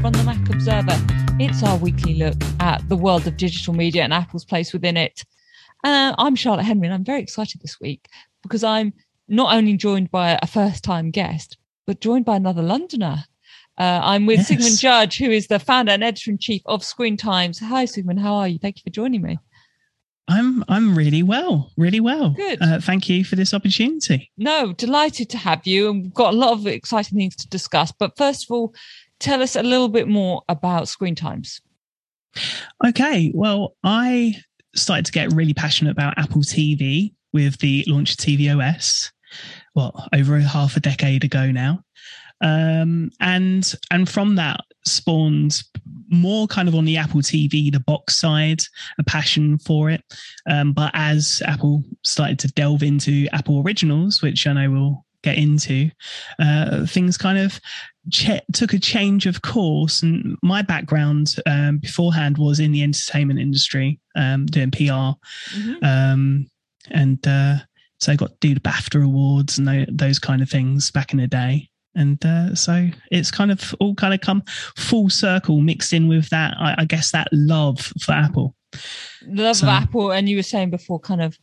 from 0.00 0.12
the 0.12 0.22
Mac 0.24 0.48
Observer. 0.48 0.96
It's 1.38 1.62
our 1.62 1.76
weekly 1.76 2.14
look 2.14 2.36
at 2.58 2.88
the 2.88 2.96
world 2.96 3.26
of 3.26 3.36
digital 3.36 3.74
media 3.74 4.02
and 4.02 4.14
Apple's 4.14 4.46
place 4.46 4.72
within 4.72 4.96
it. 4.96 5.26
Uh, 5.84 6.14
I'm 6.16 6.34
Charlotte 6.36 6.62
Henry, 6.62 6.86
and 6.86 6.94
I'm 6.94 7.04
very 7.04 7.20
excited 7.20 7.60
this 7.60 7.78
week 7.78 8.08
because 8.42 8.64
I'm 8.64 8.94
not 9.28 9.54
only 9.54 9.76
joined 9.76 10.10
by 10.10 10.38
a 10.40 10.46
first 10.46 10.84
time 10.84 11.10
guest, 11.10 11.58
but 11.86 12.00
joined 12.00 12.24
by 12.24 12.36
another 12.36 12.62
Londoner. 12.62 13.24
Uh, 13.76 14.00
I'm 14.02 14.24
with 14.24 14.38
yes. 14.38 14.48
Sigmund 14.48 14.78
Judge, 14.78 15.18
who 15.18 15.30
is 15.30 15.48
the 15.48 15.58
founder 15.58 15.92
and 15.92 16.02
editor 16.02 16.30
in 16.30 16.38
chief 16.38 16.62
of 16.64 16.82
Screen 16.82 17.18
Times. 17.18 17.58
Hi, 17.58 17.84
Sigmund. 17.84 18.20
How 18.20 18.36
are 18.36 18.48
you? 18.48 18.58
Thank 18.58 18.78
you 18.78 18.82
for 18.84 18.90
joining 18.90 19.20
me. 19.20 19.38
I'm 20.28 20.64
I'm 20.68 20.96
really 20.96 21.22
well, 21.22 21.72
really 21.76 22.00
well. 22.00 22.30
Good. 22.30 22.62
Uh, 22.62 22.80
thank 22.80 23.10
you 23.10 23.22
for 23.22 23.36
this 23.36 23.52
opportunity. 23.52 24.30
No, 24.38 24.72
delighted 24.72 25.28
to 25.30 25.38
have 25.38 25.66
you, 25.66 25.90
and 25.90 26.04
we've 26.04 26.14
got 26.14 26.32
a 26.32 26.36
lot 26.36 26.52
of 26.52 26.66
exciting 26.66 27.18
things 27.18 27.36
to 27.36 27.48
discuss. 27.48 27.92
But 27.92 28.16
first 28.16 28.44
of 28.44 28.52
all, 28.52 28.74
tell 29.20 29.42
us 29.42 29.54
a 29.54 29.62
little 29.62 29.88
bit 29.88 30.08
more 30.08 30.42
about 30.48 30.88
Screen 30.88 31.14
Times. 31.14 31.60
Okay, 32.84 33.30
well, 33.34 33.76
I 33.84 34.34
started 34.74 35.06
to 35.06 35.12
get 35.12 35.32
really 35.32 35.54
passionate 35.54 35.90
about 35.90 36.18
Apple 36.18 36.42
TV 36.42 37.12
with 37.32 37.58
the 37.58 37.84
launch 37.86 38.12
of 38.12 38.16
tvOS. 38.18 39.10
Well, 39.74 40.08
over 40.12 40.38
half 40.40 40.76
a 40.76 40.80
decade 40.80 41.22
ago 41.22 41.50
now, 41.52 41.84
um, 42.40 43.10
and 43.20 43.72
and 43.90 44.08
from 44.08 44.34
that 44.36 44.60
spawned 44.84 45.62
more 46.08 46.48
kind 46.48 46.68
of 46.68 46.74
on 46.74 46.84
the 46.84 46.96
Apple 46.96 47.20
TV, 47.20 47.70
the 47.70 47.80
box 47.80 48.16
side, 48.16 48.62
a 48.98 49.04
passion 49.04 49.58
for 49.58 49.90
it. 49.90 50.02
Um, 50.48 50.72
but 50.72 50.90
as 50.94 51.42
Apple 51.46 51.84
started 52.02 52.38
to 52.40 52.48
delve 52.48 52.82
into 52.82 53.28
Apple 53.32 53.62
Originals, 53.62 54.20
which 54.22 54.46
I 54.46 54.52
know 54.54 54.70
we'll 54.70 55.06
get 55.22 55.36
into, 55.36 55.90
uh, 56.38 56.86
things 56.86 57.16
kind 57.16 57.38
of 57.38 57.60
ch- 58.10 58.40
took 58.52 58.72
a 58.72 58.78
change 58.78 59.26
of 59.26 59.42
course. 59.42 60.02
And 60.02 60.36
my 60.42 60.62
background 60.62 61.36
um, 61.46 61.78
beforehand 61.78 62.38
was 62.38 62.60
in 62.60 62.72
the 62.72 62.82
entertainment 62.82 63.40
industry, 63.40 64.00
um, 64.16 64.46
doing 64.46 64.70
PR. 64.70 65.16
Mm-hmm. 65.54 65.84
Um, 65.84 66.50
and 66.90 67.26
uh, 67.26 67.56
so 67.98 68.12
I 68.12 68.16
got 68.16 68.30
to 68.30 68.36
do 68.40 68.54
the 68.54 68.60
BAFTA 68.60 69.04
awards 69.04 69.58
and 69.58 69.86
those 69.90 70.18
kind 70.18 70.42
of 70.42 70.48
things 70.48 70.90
back 70.90 71.12
in 71.12 71.18
the 71.18 71.26
day 71.26 71.70
and 71.94 72.24
uh, 72.24 72.54
so 72.54 72.88
it's 73.10 73.30
kind 73.30 73.50
of 73.50 73.74
all 73.80 73.94
kind 73.94 74.14
of 74.14 74.20
come 74.20 74.42
full 74.76 75.10
circle 75.10 75.60
mixed 75.60 75.92
in 75.92 76.08
with 76.08 76.28
that 76.30 76.54
i, 76.58 76.74
I 76.78 76.84
guess 76.84 77.10
that 77.12 77.28
love 77.32 77.92
for 78.00 78.12
apple 78.12 78.54
love 79.26 79.56
so, 79.56 79.66
of 79.66 79.70
apple 79.70 80.12
and 80.12 80.28
you 80.28 80.36
were 80.36 80.42
saying 80.42 80.70
before 80.70 81.00
kind 81.00 81.22
of 81.22 81.38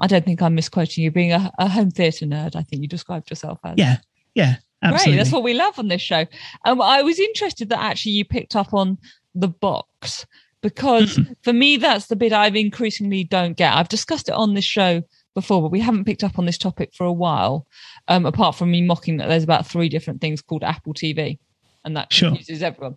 i 0.00 0.06
don't 0.06 0.24
think 0.24 0.42
i'm 0.42 0.54
misquoting 0.54 1.04
you 1.04 1.10
being 1.10 1.32
a, 1.32 1.50
a 1.58 1.68
home 1.68 1.90
theatre 1.90 2.26
nerd 2.26 2.56
i 2.56 2.62
think 2.62 2.82
you 2.82 2.88
described 2.88 3.30
yourself 3.30 3.58
as 3.64 3.74
yeah 3.76 3.96
yeah 4.34 4.56
absolutely. 4.82 5.12
Great, 5.12 5.16
that's 5.18 5.32
what 5.32 5.42
we 5.42 5.54
love 5.54 5.78
on 5.78 5.88
this 5.88 6.02
show 6.02 6.26
um, 6.64 6.80
i 6.80 7.02
was 7.02 7.18
interested 7.18 7.68
that 7.68 7.80
actually 7.80 8.12
you 8.12 8.24
picked 8.24 8.56
up 8.56 8.72
on 8.74 8.98
the 9.34 9.48
box 9.48 10.26
because 10.60 11.16
mm-hmm. 11.16 11.32
for 11.42 11.52
me 11.52 11.76
that's 11.76 12.06
the 12.06 12.16
bit 12.16 12.32
i've 12.32 12.56
increasingly 12.56 13.24
don't 13.24 13.56
get 13.56 13.74
i've 13.74 13.88
discussed 13.88 14.28
it 14.28 14.34
on 14.34 14.54
this 14.54 14.64
show 14.64 15.02
before, 15.34 15.62
but 15.62 15.70
we 15.70 15.80
haven't 15.80 16.04
picked 16.04 16.24
up 16.24 16.38
on 16.38 16.46
this 16.46 16.58
topic 16.58 16.92
for 16.94 17.04
a 17.04 17.12
while. 17.12 17.66
Um, 18.08 18.26
apart 18.26 18.56
from 18.56 18.70
me 18.70 18.82
mocking 18.82 19.18
that 19.18 19.28
there's 19.28 19.44
about 19.44 19.66
three 19.66 19.88
different 19.88 20.20
things 20.20 20.42
called 20.42 20.64
Apple 20.64 20.94
TV, 20.94 21.38
and 21.84 21.96
that 21.96 22.12
sure. 22.12 22.30
confuses 22.30 22.62
everyone. 22.62 22.96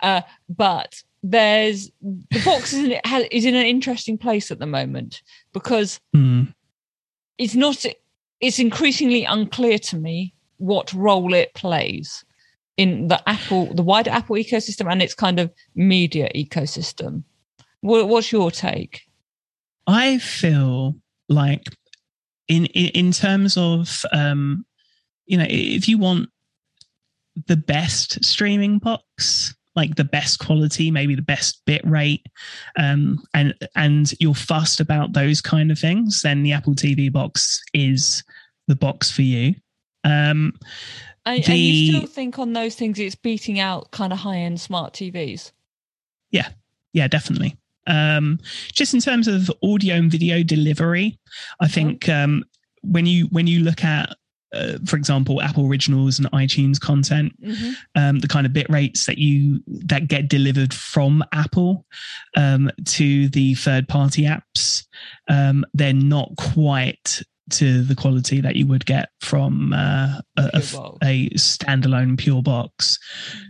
Uh, 0.00 0.22
but 0.48 1.02
there's 1.22 1.90
the 2.00 2.42
box 2.44 2.72
is 2.72 2.84
in, 2.84 3.00
is 3.30 3.44
in 3.44 3.54
an 3.54 3.66
interesting 3.66 4.18
place 4.18 4.50
at 4.50 4.58
the 4.58 4.66
moment 4.66 5.22
because 5.52 6.00
mm. 6.14 6.52
it's 7.38 7.54
not. 7.54 7.84
It's 8.40 8.58
increasingly 8.58 9.24
unclear 9.24 9.78
to 9.78 9.96
me 9.96 10.34
what 10.56 10.92
role 10.92 11.32
it 11.32 11.54
plays 11.54 12.24
in 12.76 13.06
the 13.06 13.28
Apple, 13.28 13.72
the 13.72 13.82
wider 13.82 14.10
Apple 14.10 14.36
ecosystem, 14.36 14.90
and 14.90 15.00
its 15.00 15.14
kind 15.14 15.38
of 15.38 15.52
media 15.76 16.28
ecosystem. 16.34 17.22
What, 17.82 18.08
what's 18.08 18.32
your 18.32 18.50
take? 18.50 19.02
I 19.86 20.18
feel 20.18 20.96
like 21.28 21.64
in 22.48 22.66
in, 22.66 23.06
in 23.06 23.12
terms 23.12 23.56
of 23.56 24.04
um, 24.12 24.66
you 25.26 25.38
know 25.38 25.46
if 25.48 25.88
you 25.88 25.98
want 25.98 26.30
the 27.46 27.56
best 27.56 28.24
streaming 28.24 28.78
box 28.78 29.54
like 29.74 29.94
the 29.94 30.04
best 30.04 30.38
quality 30.38 30.90
maybe 30.90 31.14
the 31.14 31.22
best 31.22 31.62
bit 31.66 31.84
rate 31.86 32.26
um, 32.78 33.22
and 33.34 33.54
and 33.74 34.12
you're 34.20 34.34
fussed 34.34 34.80
about 34.80 35.12
those 35.12 35.40
kind 35.40 35.70
of 35.70 35.78
things 35.78 36.22
then 36.22 36.42
the 36.42 36.52
apple 36.52 36.74
tv 36.74 37.10
box 37.10 37.62
is 37.72 38.22
the 38.68 38.76
box 38.76 39.10
for 39.10 39.22
you. 39.22 39.54
Um, 40.04 40.54
and, 41.26 41.44
the, 41.44 41.52
and 41.52 41.58
you 41.58 41.92
still 41.92 42.06
think 42.08 42.38
on 42.38 42.52
those 42.52 42.74
things 42.74 42.98
it's 42.98 43.14
beating 43.14 43.60
out 43.60 43.90
kind 43.92 44.12
of 44.12 44.18
high 44.20 44.38
end 44.38 44.60
smart 44.60 44.92
tvs 44.92 45.52
yeah. 46.32 46.48
Yeah 46.92 47.06
definitely. 47.06 47.56
Um, 47.86 48.38
just 48.72 48.94
in 48.94 49.00
terms 49.00 49.28
of 49.28 49.50
audio 49.62 49.96
and 49.96 50.10
video 50.10 50.42
delivery, 50.42 51.18
I 51.60 51.66
mm-hmm. 51.66 51.72
think 51.72 52.08
um, 52.08 52.44
when 52.82 53.06
you 53.06 53.26
when 53.26 53.46
you 53.46 53.60
look 53.60 53.84
at 53.84 54.16
uh, 54.52 54.78
for 54.86 54.96
example, 54.96 55.40
Apple 55.40 55.66
Originals 55.66 56.18
and 56.18 56.30
iTunes 56.32 56.80
content, 56.80 57.32
mm-hmm. 57.42 57.72
um, 57.94 58.18
the 58.18 58.28
kind 58.28 58.46
of 58.46 58.52
bit 58.52 58.68
rates 58.68 59.06
that 59.06 59.18
you 59.18 59.62
that 59.66 60.08
get 60.08 60.28
delivered 60.28 60.74
from 60.74 61.24
Apple 61.32 61.86
um, 62.36 62.70
to 62.86 63.28
the 63.28 63.54
third 63.54 63.88
party 63.88 64.24
apps, 64.24 64.86
um, 65.28 65.64
they're 65.74 65.92
not 65.92 66.30
quite 66.36 67.22
to 67.50 67.82
the 67.82 67.94
quality 67.94 68.40
that 68.40 68.56
you 68.56 68.66
would 68.66 68.86
get 68.86 69.10
from 69.20 69.72
uh, 69.72 70.20
a, 70.36 70.62
a, 71.02 71.28
standalone 71.30 72.16
pure 72.16 72.42
box. 72.42 72.98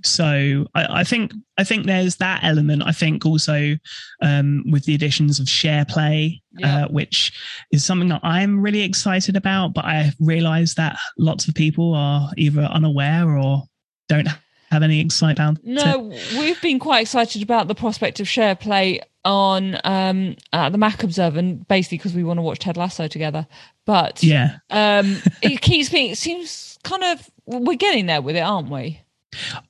So 0.02 0.66
I, 0.74 1.00
I, 1.00 1.04
think 1.04 1.32
I 1.58 1.64
think 1.64 1.86
there's 1.86 2.16
that 2.16 2.42
element. 2.42 2.82
I 2.84 2.92
think 2.92 3.26
also 3.26 3.76
um, 4.22 4.64
with 4.70 4.84
the 4.84 4.94
additions 4.94 5.38
of 5.38 5.46
SharePlay, 5.46 6.40
yeah. 6.58 6.84
uh, 6.84 6.88
which 6.88 7.32
is 7.70 7.84
something 7.84 8.08
that 8.08 8.20
I'm 8.22 8.60
really 8.60 8.82
excited 8.82 9.36
about, 9.36 9.74
but 9.74 9.84
I 9.84 10.12
realize 10.18 10.74
that 10.74 10.98
lots 11.18 11.46
of 11.46 11.54
people 11.54 11.94
are 11.94 12.30
either 12.36 12.62
unaware 12.62 13.36
or 13.36 13.64
don't 14.08 14.28
have 14.70 14.82
any 14.82 15.00
excitement. 15.00 15.60
No, 15.64 16.12
we've 16.38 16.60
been 16.62 16.78
quite 16.78 17.02
excited 17.02 17.42
about 17.42 17.68
the 17.68 17.74
prospect 17.74 18.20
of 18.20 18.28
share 18.28 18.56
play 18.56 19.00
on 19.24 19.78
um, 19.84 20.36
uh, 20.52 20.68
the 20.68 20.78
Mac 20.78 21.02
Observer, 21.02 21.38
and 21.38 21.66
basically 21.68 21.98
because 21.98 22.14
we 22.14 22.24
want 22.24 22.38
to 22.38 22.42
watch 22.42 22.58
Ted 22.58 22.76
Lasso 22.76 23.06
together. 23.06 23.46
But 23.84 24.22
yeah, 24.22 24.58
um, 24.70 25.18
it 25.42 25.60
keeps 25.60 25.88
being. 25.88 26.10
It 26.10 26.18
seems 26.18 26.78
kind 26.84 27.02
of 27.04 27.30
we're 27.46 27.76
getting 27.76 28.06
there 28.06 28.22
with 28.22 28.36
it, 28.36 28.40
aren't 28.40 28.70
we? 28.70 29.00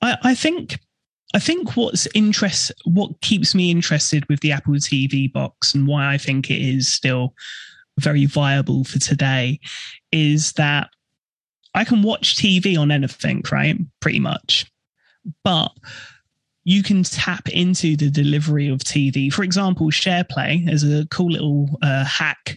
I, 0.01 0.17
I 0.23 0.35
think. 0.35 0.79
I 1.35 1.39
think 1.39 1.79
what's 1.79 2.07
interest, 2.15 2.73
what 2.85 3.19
keeps 3.23 3.55
me 3.55 3.71
interested 3.71 4.29
with 4.29 4.41
the 4.41 4.53
Apple 4.53 4.75
TV 4.75 5.33
box, 5.33 5.75
and 5.75 5.87
why 5.87 6.13
I 6.13 6.19
think 6.19 6.51
it 6.51 6.61
is 6.61 6.93
still 6.93 7.33
very 7.99 8.27
viable 8.27 8.85
for 8.85 8.99
today, 8.99 9.59
is 10.11 10.53
that 10.55 10.91
I 11.75 11.85
can 11.85 12.03
watch 12.03 12.37
TV 12.37 12.79
on 12.79 12.91
anything, 12.91 13.43
right? 13.51 13.79
Pretty 14.01 14.21
much, 14.21 14.71
but 15.43 15.71
you 16.65 16.83
can 16.83 17.03
tap 17.03 17.49
into 17.49 17.97
the 17.97 18.11
delivery 18.11 18.69
of 18.69 18.79
TV. 18.81 19.33
For 19.33 19.43
example, 19.43 19.89
SharePlay 19.89 20.71
is 20.71 20.85
a 20.85 21.07
cool 21.09 21.31
little 21.31 21.69
uh, 21.83 22.05
hack 22.05 22.57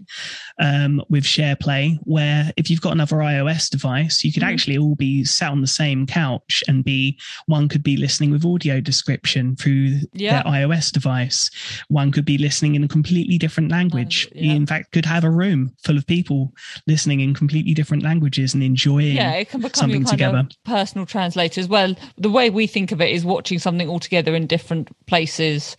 um, 0.59 1.01
with 1.09 1.23
SharePlay 1.23 1.97
where 2.03 2.51
if 2.55 2.69
you've 2.69 2.81
got 2.81 2.93
another 2.93 3.17
iOS 3.17 3.69
device, 3.69 4.23
you 4.23 4.31
could 4.31 4.43
mm. 4.43 4.51
actually 4.51 4.77
all 4.77 4.95
be 4.95 5.23
sat 5.23 5.51
on 5.51 5.61
the 5.61 5.67
same 5.67 6.05
couch 6.05 6.63
and 6.67 6.83
be 6.83 7.19
one 7.47 7.67
could 7.67 7.83
be 7.83 7.97
listening 7.97 8.31
with 8.31 8.45
audio 8.45 8.79
description 8.79 9.55
through 9.55 9.99
yeah. 10.13 10.43
their 10.43 10.51
iOS 10.51 10.91
device. 10.91 11.49
One 11.87 12.11
could 12.11 12.25
be 12.25 12.37
listening 12.37 12.75
in 12.75 12.83
a 12.83 12.87
completely 12.87 13.37
different 13.37 13.71
language. 13.71 14.29
yeah. 14.33 14.43
You, 14.43 14.55
in 14.55 14.65
fact, 14.65 14.91
could 14.91 15.05
have 15.05 15.23
a 15.23 15.31
room 15.31 15.73
full 15.83 15.97
of 15.97 16.05
people 16.05 16.53
listening 16.85 17.21
in 17.21 17.33
completely 17.33 17.73
different 17.73 18.03
languages 18.03 18.53
and 18.53 18.61
enjoying 18.61 19.15
yeah, 19.15 19.33
it 19.33 19.49
can 19.49 19.61
become 19.61 19.79
something 19.79 20.05
together. 20.05 20.47
Personal 20.63 21.05
translator 21.05 21.59
as 21.59 21.67
well. 21.67 21.95
The 22.17 22.29
way 22.29 22.49
we 22.49 22.67
think 22.67 22.91
of 22.91 23.01
it 23.01 23.09
is 23.09 23.25
watching 23.25 23.59
something 23.59 23.89
all 23.95 23.99
together 23.99 24.35
in 24.35 24.45
different 24.45 24.89
places 25.05 25.77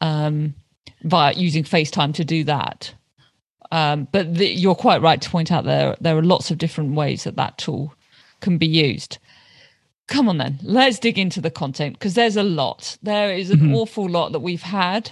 um, 0.00 0.54
via 1.02 1.34
using 1.34 1.64
FaceTime 1.64 2.14
to 2.14 2.24
do 2.24 2.42
that. 2.44 2.94
Um, 3.70 4.08
but 4.10 4.34
the, 4.34 4.48
you're 4.48 4.74
quite 4.74 5.02
right 5.02 5.20
to 5.20 5.28
point 5.28 5.52
out 5.52 5.64
there 5.64 5.94
there 6.00 6.16
are 6.16 6.22
lots 6.22 6.50
of 6.50 6.56
different 6.56 6.94
ways 6.94 7.24
that 7.24 7.36
that 7.36 7.58
tool 7.58 7.94
can 8.40 8.56
be 8.56 8.66
used. 8.66 9.18
Come 10.06 10.30
on 10.30 10.38
then, 10.38 10.58
let's 10.62 10.98
dig 10.98 11.18
into 11.18 11.42
the 11.42 11.50
content 11.50 11.98
because 11.98 12.14
there's 12.14 12.38
a 12.38 12.42
lot. 12.42 12.96
There 13.02 13.30
is 13.30 13.50
an 13.50 13.58
mm-hmm. 13.58 13.74
awful 13.74 14.08
lot 14.08 14.32
that 14.32 14.40
we've 14.40 14.62
had 14.62 15.10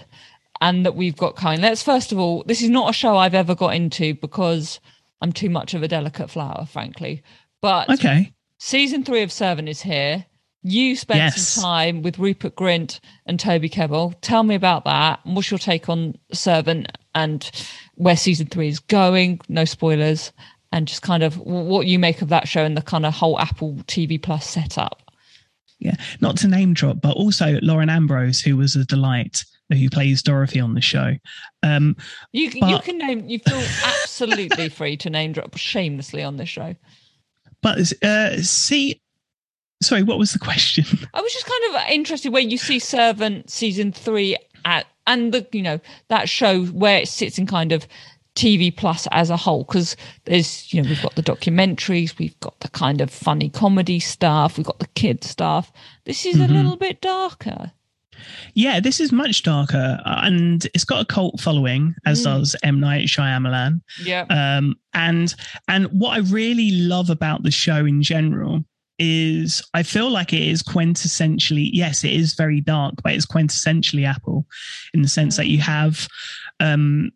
and 0.62 0.86
that 0.86 0.96
we've 0.96 1.16
got 1.16 1.36
coming. 1.36 1.60
Let's 1.60 1.82
first 1.82 2.10
of 2.12 2.18
all, 2.18 2.42
this 2.46 2.62
is 2.62 2.70
not 2.70 2.88
a 2.88 2.94
show 2.94 3.18
I've 3.18 3.34
ever 3.34 3.54
got 3.54 3.74
into 3.74 4.14
because 4.14 4.80
I'm 5.20 5.32
too 5.32 5.50
much 5.50 5.74
of 5.74 5.82
a 5.82 5.88
delicate 5.88 6.30
flower, 6.30 6.64
frankly. 6.64 7.22
But 7.60 7.90
okay, 7.90 8.32
season 8.58 9.04
three 9.04 9.22
of 9.22 9.30
Servant 9.30 9.68
is 9.68 9.82
here. 9.82 10.24
You 10.68 10.96
spent 10.96 11.18
yes. 11.18 11.46
some 11.46 11.62
time 11.62 12.02
with 12.02 12.18
Rupert 12.18 12.56
Grint 12.56 12.98
and 13.24 13.38
Toby 13.38 13.68
Kebbell. 13.68 14.16
Tell 14.20 14.42
me 14.42 14.56
about 14.56 14.84
that. 14.84 15.20
What's 15.22 15.48
your 15.48 15.58
take 15.58 15.88
on 15.88 16.18
Servant 16.32 16.90
and 17.14 17.48
where 17.94 18.16
season 18.16 18.48
three 18.48 18.66
is 18.66 18.80
going? 18.80 19.40
No 19.48 19.64
spoilers. 19.64 20.32
And 20.72 20.88
just 20.88 21.02
kind 21.02 21.22
of 21.22 21.38
what 21.38 21.86
you 21.86 22.00
make 22.00 22.20
of 22.20 22.30
that 22.30 22.48
show 22.48 22.64
and 22.64 22.76
the 22.76 22.82
kind 22.82 23.06
of 23.06 23.14
whole 23.14 23.38
Apple 23.38 23.74
TV 23.86 24.20
Plus 24.20 24.44
setup. 24.44 25.08
yeah, 25.78 25.94
not 26.20 26.36
to 26.38 26.48
name 26.48 26.74
drop, 26.74 27.00
but 27.00 27.16
also 27.16 27.60
Lauren 27.62 27.88
Ambrose, 27.88 28.40
who 28.40 28.56
was 28.56 28.74
a 28.74 28.84
delight, 28.84 29.44
who 29.70 29.88
plays 29.88 30.20
Dorothy 30.20 30.58
on 30.58 30.74
the 30.74 30.80
show. 30.80 31.14
Um, 31.62 31.96
you 32.32 32.50
but, 32.58 32.70
you 32.70 32.80
can 32.80 32.98
name. 32.98 33.28
You 33.28 33.38
feel 33.38 33.62
absolutely 33.84 34.68
free 34.70 34.96
to 34.96 35.10
name 35.10 35.30
drop 35.30 35.56
shamelessly 35.56 36.24
on 36.24 36.38
this 36.38 36.48
show. 36.48 36.74
But 37.62 37.92
uh, 38.02 38.42
see, 38.42 39.00
sorry, 39.82 40.02
what 40.02 40.18
was 40.18 40.32
the 40.32 40.38
question? 40.38 40.84
I 41.14 41.20
was 41.20 41.32
just 41.32 41.46
kind 41.46 41.74
of 41.74 41.90
interested 41.90 42.32
where 42.32 42.42
you 42.42 42.58
see 42.58 42.78
Servant 42.78 43.50
season 43.50 43.92
three 43.92 44.36
at, 44.64 44.86
and 45.06 45.32
the 45.32 45.46
you 45.52 45.62
know 45.62 45.80
that 46.08 46.28
show 46.28 46.64
where 46.66 46.98
it 46.98 47.08
sits 47.08 47.38
in 47.38 47.46
kind 47.46 47.72
of 47.72 47.86
TV 48.34 48.74
Plus 48.74 49.08
as 49.12 49.30
a 49.30 49.36
whole 49.36 49.64
because 49.64 49.96
there's 50.24 50.72
you 50.72 50.82
know 50.82 50.88
we've 50.88 51.02
got 51.02 51.14
the 51.14 51.22
documentaries, 51.22 52.18
we've 52.18 52.38
got 52.40 52.58
the 52.60 52.68
kind 52.68 53.00
of 53.00 53.10
funny 53.10 53.48
comedy 53.48 54.00
stuff, 54.00 54.56
we've 54.56 54.66
got 54.66 54.78
the 54.78 54.88
kid 54.88 55.24
stuff. 55.24 55.72
This 56.04 56.26
is 56.26 56.36
mm-hmm. 56.36 56.52
a 56.52 56.54
little 56.54 56.76
bit 56.76 57.00
darker. 57.00 57.72
Yeah, 58.54 58.80
this 58.80 58.98
is 58.98 59.12
much 59.12 59.42
darker, 59.42 60.00
and 60.06 60.66
it's 60.72 60.84
got 60.84 61.02
a 61.02 61.04
cult 61.04 61.38
following, 61.38 61.94
as 62.06 62.22
mm. 62.22 62.24
does 62.24 62.56
M 62.62 62.80
Night 62.80 63.08
Shyamalan. 63.08 63.82
Yeah, 64.02 64.24
um, 64.30 64.74
and 64.94 65.34
and 65.68 65.86
what 65.88 66.14
I 66.14 66.20
really 66.20 66.70
love 66.70 67.10
about 67.10 67.42
the 67.42 67.50
show 67.50 67.84
in 67.84 68.02
general 68.02 68.64
is 68.98 69.62
I 69.74 69.82
feel 69.82 70.10
like 70.10 70.32
it 70.32 70.42
is 70.42 70.62
quintessentially 70.62 71.70
yes, 71.72 72.04
it 72.04 72.12
is 72.12 72.34
very 72.34 72.60
dark, 72.60 72.94
but 73.02 73.12
it's 73.12 73.26
quintessentially 73.26 74.06
Apple 74.06 74.46
in 74.94 75.02
the 75.02 75.08
sense 75.08 75.36
that 75.36 75.46
you 75.46 75.58
mm. 75.58 75.62
have 75.62 76.08
um, 76.60 77.10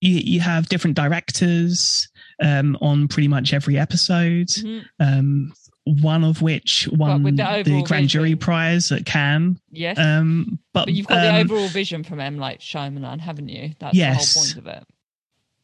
you, 0.00 0.20
you 0.24 0.40
have 0.40 0.68
different 0.68 0.96
directors 0.96 2.08
um, 2.42 2.76
on 2.80 3.08
pretty 3.08 3.28
much 3.28 3.52
every 3.52 3.78
episode. 3.78 4.48
Mm-hmm. 4.48 4.80
Um, 5.00 5.52
one 5.84 6.24
of 6.24 6.42
which 6.42 6.88
won 6.92 7.22
the, 7.22 7.62
the, 7.64 7.82
grand 7.86 8.08
jury 8.08 8.34
prize 8.34 8.90
at 8.90 9.06
Cannes. 9.06 9.60
Yes. 9.70 9.96
Um, 9.98 10.58
but, 10.72 10.86
but, 10.86 10.94
you've 10.94 11.06
got 11.06 11.18
um, 11.18 11.34
the 11.34 11.40
overall 11.40 11.68
vision 11.68 12.02
from 12.02 12.18
M. 12.18 12.38
Night 12.38 12.58
Shyamalan, 12.58 13.20
haven't 13.20 13.48
you? 13.48 13.70
That's 13.78 13.94
yes. 13.94 14.34
the 14.34 14.40
whole 14.40 14.46
point 14.46 14.56
of 14.58 14.66
it. 14.66 14.88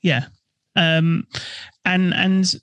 Yeah. 0.01 0.27
Um, 0.77 1.27
and 1.85 2.15
and 2.15 2.55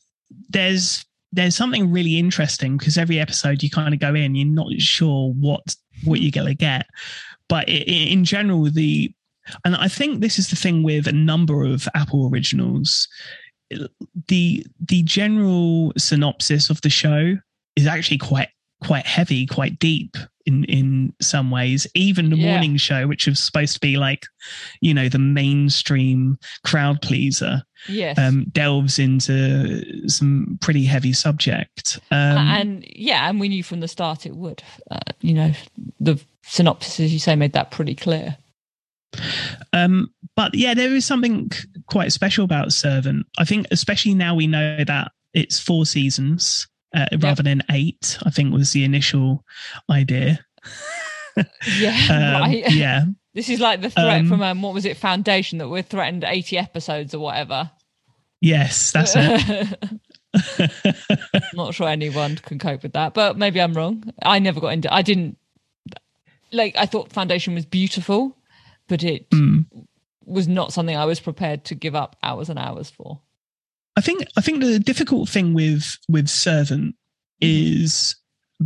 there's 0.50 1.06
there's 1.32 1.56
something 1.56 1.92
really 1.92 2.18
interesting 2.18 2.78
because 2.78 2.98
every 2.98 3.20
episode 3.20 3.62
you 3.62 3.70
kind 3.70 3.94
of 3.94 4.00
go 4.00 4.16
in, 4.16 4.36
you're 4.36 4.48
not 4.48 4.72
sure 4.80 5.32
what 5.34 5.76
what 6.04 6.22
you're 6.22 6.32
gonna 6.32 6.56
get. 6.56 6.86
But 7.48 7.68
in 7.68 8.24
general, 8.26 8.70
the 8.70 9.14
and 9.66 9.76
I 9.76 9.88
think 9.88 10.22
this 10.22 10.40
is 10.40 10.50
the 10.50 10.56
thing 10.56 10.84
with 10.84 11.08
a 11.08 11.12
number 11.12 11.64
of 11.64 11.88
Apple 11.96 12.30
originals. 12.32 13.08
The 14.28 14.66
the 14.80 15.04
general 15.04 15.94
synopsis 15.98 16.70
of 16.70 16.82
the 16.82 16.90
show 16.90 17.38
is 17.76 17.88
actually 17.88 18.18
quite 18.18 18.50
quite 18.84 19.06
heavy, 19.06 19.46
quite 19.46 19.80
deep 19.80 20.16
in 20.50 20.64
in 20.66 21.14
some 21.22 21.52
ways. 21.52 21.88
Even 21.94 22.30
the 22.30 22.36
yeah. 22.36 22.52
morning 22.52 22.76
show, 22.78 23.08
which 23.08 23.28
was 23.28 23.40
supposed 23.40 23.74
to 23.76 23.80
be 23.80 23.98
like, 23.98 24.26
you 24.82 24.94
know, 24.94 25.08
the 25.08 25.20
mainstream 25.20 26.38
crowd 26.66 27.02
pleaser, 27.02 27.64
yes, 27.88 28.18
um, 28.18 28.46
delves 28.52 29.00
into 29.00 30.10
some 30.10 30.58
pretty 30.62 30.84
heavy 30.84 31.14
subject. 31.14 32.00
Um, 32.12 32.38
and 32.38 32.86
yeah, 32.88 33.30
and 33.30 33.40
we 33.40 33.48
knew 33.48 33.64
from 33.64 33.80
the 33.80 33.88
start 33.88 34.26
it 34.26 34.36
would. 34.36 34.64
Uh, 34.92 35.00
you 35.22 35.34
know, 35.34 35.52
the 36.00 36.20
synopsis, 36.44 37.00
as 37.00 37.14
you 37.14 37.20
say, 37.20 37.36
made 37.36 37.54
that 37.54 37.72
pretty 37.72 37.96
clear. 37.96 38.38
Um, 39.74 40.12
but 40.36 40.54
yeah, 40.56 40.74
there 40.74 40.94
is 40.94 41.06
something 41.06 41.52
quite 41.88 42.12
special 42.12 42.44
about 42.44 42.74
Servant. 42.74 43.26
I 43.38 43.46
think, 43.46 43.68
especially 43.72 44.14
now 44.14 44.36
we 44.36 44.48
know 44.48 44.84
that 44.84 45.12
it's 45.34 45.60
four 45.60 45.86
seasons 45.86 46.68
uh, 46.94 47.06
yep. 47.12 47.24
rather 47.24 47.44
than 47.44 47.64
eight. 47.72 48.18
I 48.26 48.30
think 48.30 48.54
was 48.54 48.72
the 48.72 48.84
initial 48.84 49.46
idea. 49.90 50.40
yeah, 51.78 52.08
um, 52.10 52.42
right. 52.42 52.64
Yeah. 52.72 53.06
This 53.34 53.50
is 53.50 53.60
like 53.60 53.82
the 53.82 53.92
threat 53.92 54.22
um, 54.22 54.28
from 54.28 54.42
um, 54.42 54.62
what 54.62 54.74
was 54.74 54.86
it, 54.86 54.98
Foundation, 54.98 55.60
that 55.60 55.70
we're 55.70 55.84
threatened 55.84 56.24
eighty 56.24 56.58
episodes 56.58 57.14
or 57.14 57.20
whatever. 57.20 57.70
Yes, 58.42 58.92
that's 58.92 59.14
it. 59.16 59.78
not 61.54 61.74
sure 61.74 61.88
anyone 61.88 62.38
can 62.38 62.58
cope 62.58 62.84
with 62.84 62.94
that, 62.94 63.14
but 63.14 63.38
maybe 63.38 63.62
I'm 63.62 63.74
wrong. 63.74 64.04
I 64.24 64.40
never 64.40 64.60
got 64.60 64.70
into. 64.70 64.94
I 64.94 65.04
didn't 65.04 65.38
like. 66.52 66.76
I 66.76 66.86
thought 66.86 67.14
Foundation 67.14 67.54
was 67.54 67.66
beautiful, 67.66 68.36
but 68.88 69.04
it 69.04 69.30
mm. 69.30 69.66
was 70.26 70.48
not 70.48 70.74
something 70.74 70.98
I 70.98 71.06
was 71.06 71.20
prepared 71.20 71.66
to 71.66 71.76
give 71.76 71.96
up 71.96 72.16
hours 72.24 72.50
and 72.50 72.58
hours 72.58 72.90
for. 72.90 73.22
I 74.00 74.02
think 74.02 74.26
I 74.38 74.42
think 74.42 74.62
the 74.62 74.80
difficult 74.80 75.28
thing 75.28 75.54
with 75.54 75.98
with 76.08 76.30
Servant 76.30 76.96
mm-hmm. 76.96 77.76
is 77.82 78.16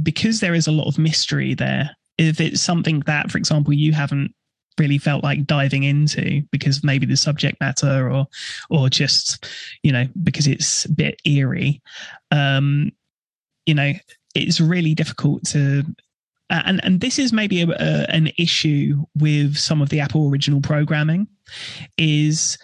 because 0.03 0.41
there 0.41 0.53
is 0.53 0.68
a 0.68 0.71
lot 0.71 0.88
of 0.88 1.00
mystery 1.00 1.56
there. 1.56 1.89
If 2.19 2.39
it's 2.39 2.62
something 2.62 3.00
that, 3.07 3.31
for 3.31 3.39
example, 3.39 3.74
you 3.74 3.94
haven't 3.94 4.35
really 4.77 5.00
felt 5.00 5.24
like 5.24 5.47
diving 5.47 5.81
into 5.81 6.44
because 6.51 6.83
maybe 6.83 7.07
the 7.07 7.18
subject 7.18 7.59
matter 7.59 8.12
or 8.12 8.27
or 8.69 8.89
just 8.89 9.47
you 9.81 9.91
know 9.91 10.06
because 10.21 10.45
it's 10.45 10.85
a 10.85 10.91
bit 10.91 11.21
eerie 11.25 11.80
um 12.31 12.91
you 13.68 13.75
know 13.75 13.94
it's 14.33 14.59
really 14.59 14.95
difficult 14.95 15.45
to 15.45 15.83
and 16.50 16.83
and 16.83 17.01
this 17.01 17.19
is 17.19 17.31
maybe 17.31 17.62
a, 17.62 17.69
a, 17.69 18.06
an 18.09 18.31
issue 18.38 19.03
with 19.15 19.57
some 19.57 19.80
of 19.80 19.89
the 19.89 20.00
Apple 20.00 20.30
original 20.30 20.62
programming 20.62 21.27
is 21.97 22.57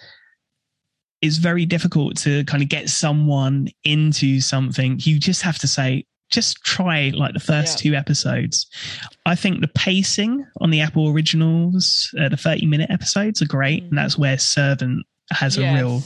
is 1.22 1.38
very 1.38 1.66
difficult 1.66 2.16
to 2.18 2.44
kind 2.44 2.62
of 2.62 2.68
get 2.68 2.88
someone 2.88 3.68
into 3.84 4.40
something. 4.40 4.98
You 5.00 5.18
just 5.18 5.42
have 5.42 5.58
to 5.58 5.66
say, 5.66 6.06
just 6.30 6.62
try 6.64 7.12
like 7.14 7.34
the 7.34 7.40
first 7.40 7.84
yeah. 7.84 7.90
two 7.90 7.96
episodes. 7.96 8.66
I 9.26 9.34
think 9.34 9.60
the 9.60 9.68
pacing 9.68 10.46
on 10.60 10.70
the 10.70 10.80
Apple 10.80 11.08
originals, 11.08 12.14
uh, 12.18 12.28
the 12.28 12.36
30 12.36 12.66
minute 12.66 12.90
episodes 12.90 13.42
are 13.42 13.46
great. 13.46 13.84
Mm. 13.84 13.88
And 13.90 13.98
that's 13.98 14.16
where 14.16 14.38
Servant 14.38 15.04
has 15.32 15.56
yes. 15.56 15.72
a 15.72 15.76
real 15.76 16.02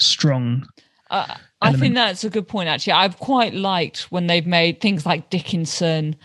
strong. 0.00 0.66
Uh, 1.10 1.34
I 1.60 1.72
think 1.72 1.94
that's 1.94 2.24
a 2.24 2.30
good 2.30 2.48
point, 2.48 2.68
actually. 2.68 2.94
I've 2.94 3.18
quite 3.18 3.54
liked 3.54 4.12
when 4.12 4.26
they've 4.26 4.46
made 4.46 4.80
things 4.80 5.06
like 5.06 5.30
Dickinson 5.30 6.16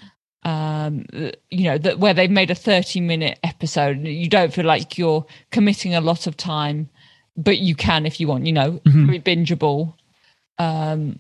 um 0.44 1.06
you 1.50 1.66
know 1.66 1.78
that 1.78 2.00
where 2.00 2.14
they've 2.14 2.32
made 2.32 2.50
a 2.50 2.56
30 2.56 3.02
minute 3.02 3.38
episode 3.44 4.08
you 4.08 4.30
don't 4.30 4.54
feel 4.54 4.64
like 4.64 4.98
you're 4.98 5.26
committing 5.52 5.94
a 5.94 6.00
lot 6.00 6.28
of 6.28 6.38
time 6.38 6.90
but 7.40 7.60
you 7.60 7.76
can 7.76 8.06
if 8.06 8.20
you 8.20 8.28
want 8.28 8.46
you 8.46 8.54
know 8.54 8.74
mm-hmm. 8.74 9.06
very 9.06 9.20
bingeable. 9.20 9.94
Um 10.58 11.20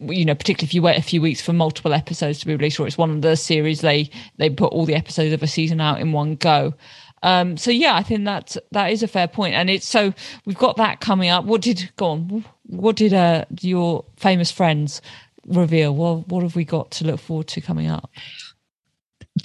you 0.00 0.24
know 0.24 0.34
particularly 0.34 0.68
if 0.68 0.74
you 0.74 0.82
wait 0.82 0.96
a 0.96 1.02
few 1.02 1.20
weeks 1.20 1.40
for 1.40 1.52
multiple 1.52 1.92
episodes 1.92 2.38
to 2.38 2.46
be 2.46 2.54
released 2.54 2.78
or 2.78 2.86
it's 2.86 2.96
one 2.96 3.10
of 3.10 3.22
the 3.22 3.36
series 3.36 3.80
they 3.80 4.08
they 4.36 4.48
put 4.48 4.72
all 4.72 4.86
the 4.86 4.94
episodes 4.94 5.32
of 5.32 5.42
a 5.42 5.46
season 5.46 5.80
out 5.80 6.00
in 6.00 6.12
one 6.12 6.36
go. 6.36 6.74
Um 7.22 7.56
so 7.56 7.70
yeah 7.70 7.96
i 7.96 8.02
think 8.02 8.24
that 8.24 8.56
that 8.72 8.92
is 8.92 9.02
a 9.02 9.08
fair 9.08 9.28
point. 9.28 9.54
And 9.54 9.68
it's 9.68 9.86
so 9.86 10.14
we've 10.46 10.58
got 10.58 10.76
that 10.76 11.00
coming 11.00 11.30
up. 11.30 11.44
What 11.44 11.62
did 11.62 11.90
go 11.96 12.06
on. 12.06 12.44
What 12.64 12.96
did 12.96 13.12
uh 13.12 13.44
your 13.60 14.04
famous 14.16 14.50
friends 14.50 15.02
reveal? 15.46 15.94
Well 15.94 16.24
what 16.28 16.42
have 16.42 16.56
we 16.56 16.64
got 16.64 16.90
to 16.92 17.04
look 17.04 17.20
forward 17.20 17.48
to 17.48 17.60
coming 17.60 17.88
up? 17.88 18.10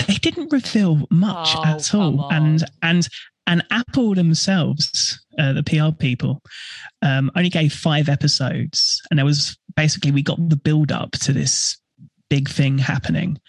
They 0.08 0.16
didn't 0.16 0.52
reveal 0.52 1.06
much 1.10 1.50
oh, 1.56 1.66
at 1.66 1.94
all, 1.94 2.28
and 2.32 2.64
and 2.82 3.08
and 3.46 3.64
Apple 3.72 4.16
themselves, 4.16 5.23
uh, 5.40 5.54
the 5.54 5.64
PR 5.64 5.96
people, 5.98 6.42
um, 7.02 7.32
only 7.36 7.50
gave 7.50 7.74
five 7.74 8.10
episodes, 8.10 9.02
and 9.10 9.18
there 9.18 9.26
was 9.26 9.58
basically 9.76 10.12
we 10.12 10.22
got 10.22 10.38
the 10.50 10.56
build 10.56 10.92
up 10.92 11.12
to 11.12 11.34
this 11.34 11.78
big 12.30 12.50
thing 12.50 12.78
happening, 12.78 13.40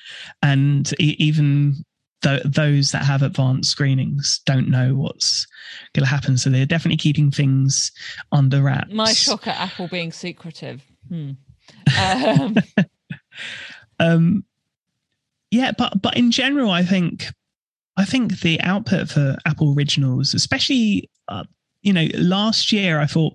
and 0.42 0.92
even 1.00 1.84
th- 2.22 2.42
those 2.44 2.92
that 2.92 3.04
have 3.04 3.22
advanced 3.22 3.70
screenings 3.70 4.40
don't 4.46 4.68
know 4.68 4.94
what's 4.94 5.46
going 5.94 6.04
to 6.04 6.10
happen, 6.10 6.36
so 6.38 6.50
they're 6.50 6.66
definitely 6.66 6.96
keeping 6.96 7.30
things 7.30 7.92
under 8.32 8.62
wraps. 8.62 8.92
My 8.92 9.12
shock 9.12 9.46
at 9.46 9.60
Apple 9.60 9.88
being 9.88 10.12
secretive. 10.12 10.82
Hmm. 11.08 11.32
Um, 11.98 12.56
um 14.00 14.44
yeah, 15.54 15.70
but 15.76 16.02
but 16.02 16.16
in 16.16 16.30
general, 16.30 16.70
I 16.70 16.82
think 16.82 17.26
I 17.96 18.04
think 18.04 18.40
the 18.40 18.60
output 18.60 19.08
for 19.08 19.36
Apple 19.46 19.74
Originals, 19.74 20.34
especially 20.34 21.08
uh, 21.28 21.44
you 21.84 21.92
know 21.92 22.06
last 22.14 22.72
year, 22.72 23.00
I 23.00 23.06
thought 23.06 23.34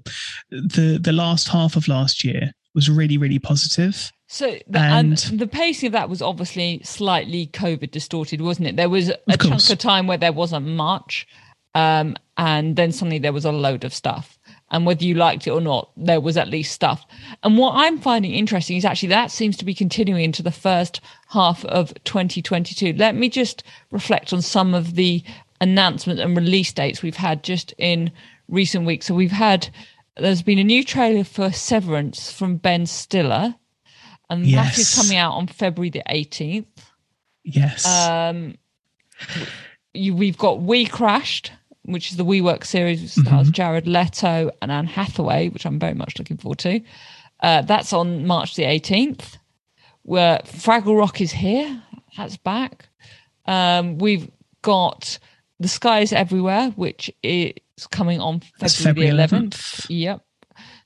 the 0.50 1.00
the 1.02 1.14
last 1.14 1.48
half 1.48 1.76
of 1.76 1.88
last 1.88 2.24
year 2.24 2.52
was 2.76 2.90
really 2.90 3.18
really 3.18 3.40
positive. 3.40 4.12
So 4.28 4.58
the, 4.68 4.80
and, 4.80 5.26
and, 5.32 5.40
the 5.40 5.48
pacing 5.48 5.88
of 5.88 5.94
that 5.94 6.10
was 6.10 6.22
obviously 6.22 6.82
slightly 6.84 7.48
COVID 7.48 7.90
distorted, 7.90 8.42
wasn't 8.42 8.68
it? 8.68 8.76
There 8.76 8.90
was 8.90 9.10
a 9.10 9.38
chunk 9.38 9.70
of 9.70 9.78
time 9.80 10.06
where 10.06 10.20
there 10.20 10.32
wasn't 10.32 10.68
much, 10.68 11.28
um, 11.74 12.16
and 12.38 12.76
then 12.76 12.92
suddenly 12.92 13.18
there 13.18 13.34
was 13.34 13.46
a 13.46 13.52
load 13.52 13.84
of 13.84 13.94
stuff 13.94 14.40
and 14.72 14.86
whether 14.86 15.04
you 15.04 15.16
liked 15.16 15.48
it 15.48 15.52
or 15.52 15.62
not, 15.62 15.90
there 15.98 16.22
was 16.22 16.38
at 16.38 16.48
least 16.48 16.74
stuff. 16.74 17.06
And 17.44 17.58
what 17.58 17.74
I'm 17.76 18.00
finding 18.00 18.34
interesting 18.34 18.78
is 18.78 18.86
actually 18.86 19.10
that 19.10 19.32
seems 19.32 19.58
to 19.58 19.66
be 19.66 19.74
continuing 19.74 20.24
into 20.24 20.44
the 20.44 20.52
first 20.52 21.02
half 21.30 21.66
of 21.66 21.94
2022. 22.04 22.94
Let 22.94 23.16
me 23.16 23.30
just 23.30 23.64
reflect 23.92 24.32
on 24.32 24.42
some 24.42 24.74
of 24.74 24.96
the 24.96 25.24
announcements 25.62 26.22
and 26.22 26.38
release 26.38 26.72
dates 26.72 27.02
we've 27.02 27.16
had 27.16 27.44
just 27.44 27.74
in 27.78 28.12
recent 28.50 28.86
weeks. 28.86 29.06
So 29.06 29.14
we've 29.16 29.32
had, 29.32 29.70
there's 30.18 30.42
been 30.42 30.60
a 30.60 30.64
new 30.64 30.84
trailer 30.84 31.24
for 31.24 31.52
Severance 31.52 32.32
from 32.32 32.58
Ben 32.58 32.86
Stiller, 32.86 33.56
and 34.30 34.46
yes. 34.46 34.76
that 34.76 34.80
is 34.80 34.96
coming 34.96 35.18
out 35.18 35.34
on 35.34 35.48
February 35.48 35.90
the 35.90 36.04
18th. 36.10 36.66
Yes. 37.44 37.86
Um, 37.88 38.56
you, 39.94 40.16
we've 40.16 40.38
got 40.38 40.62
We 40.62 40.86
Crashed, 40.86 41.52
which 41.84 42.12
is 42.12 42.18
the 42.18 42.26
WeWork 42.26 42.64
series, 42.66 43.02
which 43.02 43.26
stars 43.26 43.50
Mhm. 43.50 43.54
Jared 43.54 43.88
Leto 43.88 44.52
and 44.62 44.72
Anne 44.72 44.86
Hathaway, 44.86 45.50
which 45.50 45.66
I'm 45.66 45.80
very 45.80 45.96
much 45.96 46.20
looking 46.20 46.38
forward 46.38 46.60
to. 46.60 46.82
Uh, 47.40 47.62
that's 47.64 47.94
on 47.94 48.26
March 48.28 48.56
the 48.56 48.64
18th. 48.64 49.38
Where 50.04 50.40
Fraggle 50.46 50.98
Rock 50.98 51.22
is 51.22 51.32
here. 51.32 51.82
That's 52.18 52.38
back. 52.38 52.90
Um, 53.46 53.98
we've 53.98 54.30
got 54.62 55.20
The 55.60 55.68
Sky 55.68 56.00
is 56.02 56.14
Everywhere, 56.14 56.70
which 56.72 57.12
is 57.24 57.54
coming 57.92 58.20
on 58.22 58.40
February, 58.60 58.70
February 58.70 59.12
the 59.12 59.18
11th. 59.24 59.50
11th. 59.50 59.86
Yep. 59.90 60.26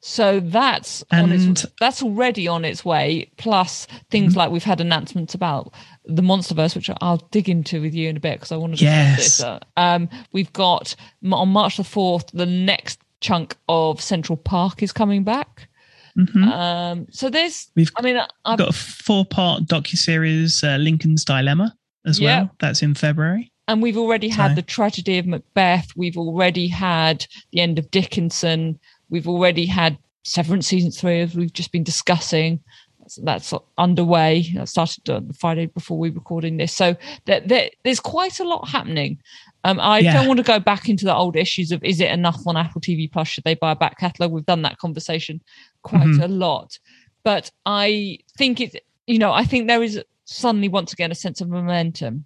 So 0.02 0.40
that's 0.42 1.04
on 1.12 1.32
its, 1.32 1.44
And- 1.46 1.72
that's 1.80 2.04
already 2.04 2.48
on 2.48 2.66
its 2.66 2.84
way. 2.84 3.32
Plus 3.38 3.88
things 4.12 4.32
Mm-hmm. 4.34 4.40
like 4.40 4.52
we've 4.52 4.64
had 4.64 4.82
announcements 4.82 5.34
about 5.34 5.74
the 6.06 6.22
MonsterVerse, 6.22 6.76
which 6.76 6.90
I'll 7.02 7.18
dig 7.32 7.48
into 7.50 7.82
with 7.82 7.94
you 7.96 8.10
in 8.10 8.18
a 8.18 8.20
bit 8.20 8.34
because 8.40 8.52
I 8.52 8.58
want 8.58 8.78
to 8.78 8.84
Yes. 8.84 9.18
this. 9.18 9.42
Uh, 9.42 9.60
Um, 9.78 10.10
we've 10.34 10.52
got 10.54 10.96
on 11.32 11.50
March 11.50 11.78
the 11.78 11.84
fourth, 11.86 12.26
the 12.34 12.46
next 12.46 13.00
chunk 13.22 13.56
of 13.70 14.02
Central 14.02 14.36
Park 14.36 14.84
is 14.84 14.92
coming 14.92 15.24
back. 15.24 15.70
Mhm. 16.18 16.44
Um, 16.52 17.08
so 17.10 17.30
there's, 17.30 17.70
We've 17.76 17.90
I 17.96 18.02
mean, 18.02 18.20
I've 18.46 18.58
got 18.60 18.70
a 18.70 18.74
four-part 18.74 19.64
docu-series, 19.64 20.64
uh, 20.64 20.76
Lincoln's 20.76 21.24
Dilemma, 21.24 21.76
as 22.06 22.20
Yeah. 22.20 22.42
well. 22.42 22.56
That's 22.60 22.82
in 22.84 22.94
February. 22.96 23.53
And 23.68 23.82
we've 23.82 23.98
already 23.98 24.30
had 24.30 24.50
So- 24.52 24.56
the 24.56 24.62
tragedy 24.62 25.18
of 25.18 25.26
Macbeth. 25.26 25.90
We've 25.96 26.18
already 26.18 26.68
had 26.68 27.26
the 27.52 27.62
end 27.62 27.80
of 27.80 27.90
Dickinson. 27.92 28.80
We've 29.10 29.28
already 29.28 29.66
had 29.66 29.98
Severance 30.26 30.68
season 30.68 30.92
three, 30.92 31.20
as 31.20 31.36
we've 31.36 31.52
just 31.54 31.72
been 31.72 31.84
discussing. 31.84 32.62
That's, 33.00 33.16
that's 33.24 33.54
underway. 33.78 34.50
That 34.56 34.70
started 34.70 35.10
on 35.10 35.28
the 35.28 35.34
Friday 35.34 35.66
before 35.66 35.98
we 36.00 36.10
were 36.10 36.16
recording 36.16 36.56
this. 36.56 36.74
So 36.74 36.96
there, 37.26 37.42
there, 37.42 37.70
there's 37.84 38.00
quite 38.00 38.40
a 38.40 38.46
lot 38.46 38.70
happening. 38.70 39.20
Um, 39.66 39.80
I 39.82 40.00
Yeah. 40.00 40.14
don't 40.14 40.28
want 40.28 40.38
to 40.38 40.44
go 40.46 40.60
back 40.60 40.88
into 40.88 41.04
the 41.04 41.14
old 41.14 41.36
issues 41.36 41.72
of 41.74 41.84
is 41.84 42.00
it 42.00 42.10
enough 42.12 42.42
on 42.48 42.56
Apple 42.56 42.80
TV 42.80 43.12
Plus? 43.12 43.28
Should 43.28 43.44
they 43.44 43.56
buy 43.56 43.72
a 43.74 43.76
back 43.76 43.98
catalogue? 44.00 44.32
We've 44.32 44.46
done 44.46 44.62
that 44.62 44.78
conversation 44.78 45.42
quite 45.84 46.08
Mhm. 46.08 46.24
a 46.24 46.28
lot. 46.30 46.80
But 47.26 47.52
I 47.66 48.20
think 48.38 48.62
it, 48.62 48.84
you 49.08 49.20
know, 49.20 49.34
I 49.34 49.44
think 49.44 49.68
there 49.68 49.84
is 49.84 50.02
suddenly 50.24 50.70
once 50.70 50.94
again 50.94 51.12
a 51.12 51.16
sense 51.16 51.42
of 51.42 51.50
momentum. 51.50 52.26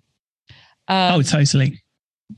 Um, 0.87 1.15
oh, 1.15 1.21
totally. 1.21 1.81